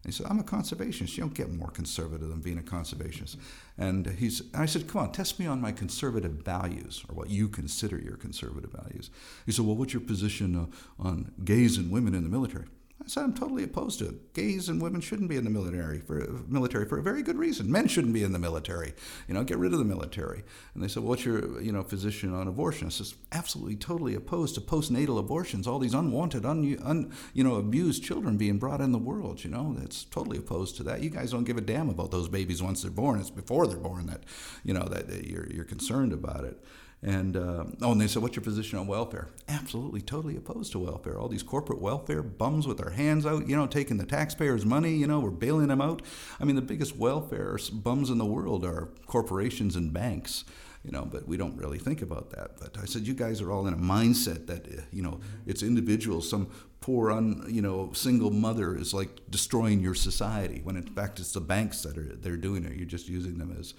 [0.04, 1.16] And he said, "I'm a conservationist.
[1.16, 3.36] You don't get more conservative than being a conservationist."
[3.78, 7.30] And he's, and I said, "Come on, test me on my conservative values, or what
[7.30, 9.10] you consider your conservative values."
[9.46, 10.66] He said, "Well, what's your position uh,
[11.02, 12.66] on gays and women in the military?"
[13.04, 14.32] I said I'm totally opposed to it.
[14.32, 17.70] Gays and women shouldn't be in the military for military for a very good reason.
[17.70, 18.94] Men shouldn't be in the military.
[19.26, 20.44] You know, get rid of the military.
[20.74, 24.14] And they said, well, "What's your you know position on abortion?" I said, "Absolutely, totally
[24.14, 25.66] opposed to postnatal abortions.
[25.66, 29.42] All these unwanted, un, un, you know, abused children being brought in the world.
[29.42, 31.02] You know, that's totally opposed to that.
[31.02, 33.18] You guys don't give a damn about those babies once they're born.
[33.18, 34.22] It's before they're born that
[34.62, 36.62] you know that, that you're you're concerned about it."
[37.04, 40.78] And uh, oh, and they said, "What's your position on welfare?" Absolutely, totally opposed to
[40.78, 41.18] welfare.
[41.18, 44.94] All these corporate welfare bums with their hands out, you know, taking the taxpayers' money.
[44.94, 46.02] You know, we're bailing them out.
[46.38, 50.44] I mean, the biggest welfare bums in the world are corporations and banks
[50.84, 52.58] you know, but we don't really think about that.
[52.60, 55.62] But I said, you guys are all in a mindset that, uh, you know, it's
[55.62, 56.28] individuals.
[56.28, 56.48] Some
[56.80, 61.32] poor, un, you know, single mother is like destroying your society when in fact it's
[61.32, 62.76] the banks that are they're doing it.
[62.76, 63.74] You're just using them as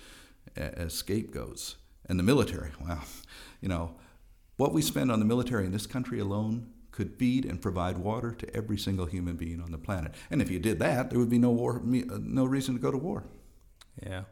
[0.55, 1.75] as scapegoats.
[2.05, 3.01] And the military, wow,
[3.61, 3.95] you know,
[4.57, 8.31] what we spend on the military in this country alone could feed and provide water
[8.31, 10.13] to every single human being on the planet.
[10.29, 12.91] And if you did that, there would be no war, uh, no reason to go
[12.91, 13.23] to war.
[14.01, 14.23] Yeah.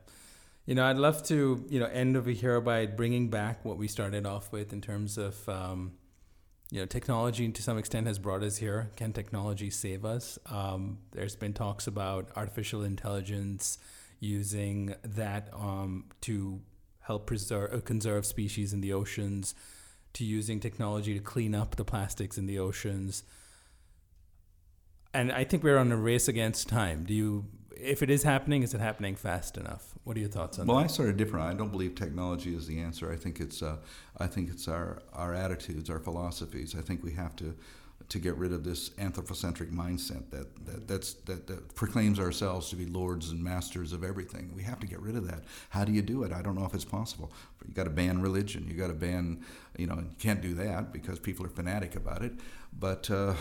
[0.66, 3.88] You know, I'd love to, you know, end over here by bringing back what we
[3.88, 5.94] started off with in terms of, um,
[6.70, 8.92] you know, technology to some extent has brought us here.
[8.96, 10.38] Can technology save us?
[10.46, 13.80] Um, there's been talks about artificial intelligence
[14.20, 16.62] using that um, to
[17.02, 19.56] help preserve, uh, conserve species in the oceans,
[20.14, 23.24] to using technology to clean up the plastics in the oceans.
[25.14, 27.06] And I think we're on a race against time.
[27.06, 27.46] Do you
[27.82, 29.94] if it is happening, is it happening fast enough?
[30.04, 30.84] What are your thoughts on well, that?
[30.84, 31.48] Well, I sort of different.
[31.48, 33.12] I don't believe technology is the answer.
[33.12, 33.78] I think it's uh,
[34.18, 36.76] I think it's our our attitudes, our philosophies.
[36.78, 37.56] I think we have to
[38.12, 42.76] to get rid of this anthropocentric mindset that, that that's that, that proclaims ourselves to
[42.76, 44.52] be lords and masters of everything.
[44.54, 45.46] We have to get rid of that.
[45.70, 46.34] How do you do it?
[46.34, 47.32] I don't know if it's possible.
[47.66, 48.68] You got to ban religion.
[48.68, 49.46] You got to ban,
[49.78, 52.34] you know, you can't do that because people are fanatic about it.
[52.78, 53.36] But uh,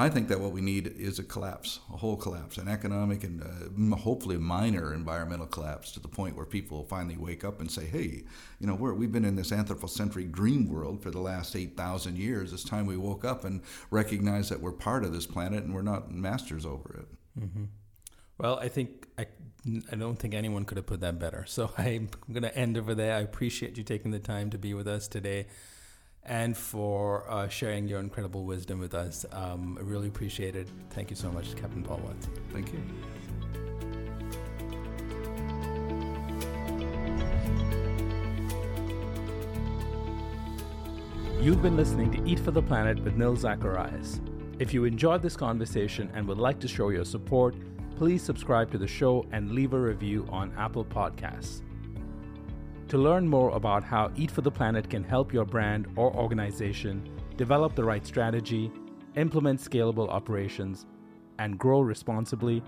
[0.00, 3.42] I think that what we need is a collapse, a whole collapse, an economic and
[3.42, 7.68] uh, hopefully a minor environmental collapse to the point where people finally wake up and
[7.68, 8.22] say, hey,
[8.60, 12.52] you know, we have been in this anthropocentric dream world for the last 8,000 years.
[12.52, 15.82] It's time we woke up and recognize that we're part of this planet and we're
[15.82, 17.40] not masters over it.
[17.40, 17.64] Mm-hmm.
[18.38, 19.26] Well, I think I,
[19.90, 21.44] I don't think anyone could have put that better.
[21.48, 23.16] So I'm going to end over there.
[23.16, 25.46] I appreciate you taking the time to be with us today
[26.28, 29.24] and for uh, sharing your incredible wisdom with us.
[29.32, 30.68] Um, I really appreciate it.
[30.90, 32.28] Thank you so much, Captain Paul Watts.
[32.52, 32.80] Thank you.
[41.40, 44.20] You've been listening to Eat for the Planet with Nil Zacharias.
[44.58, 47.54] If you enjoyed this conversation and would like to show your support,
[47.96, 51.62] please subscribe to the show and leave a review on Apple Podcasts.
[52.88, 57.06] To learn more about how Eat for the Planet can help your brand or organization
[57.36, 58.72] develop the right strategy,
[59.14, 60.86] implement scalable operations,
[61.38, 62.62] and grow responsibly,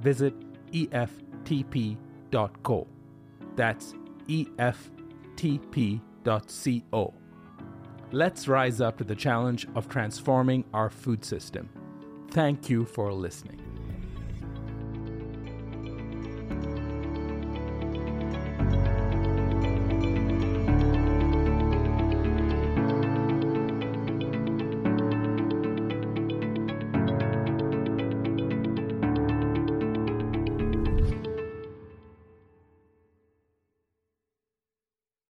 [0.00, 0.34] visit
[0.72, 1.96] EFTP.co.
[3.56, 3.94] That's
[4.28, 4.84] EFTP.co.
[8.12, 11.70] Let's rise up to the challenge of transforming our food system.
[12.30, 13.61] Thank you for listening.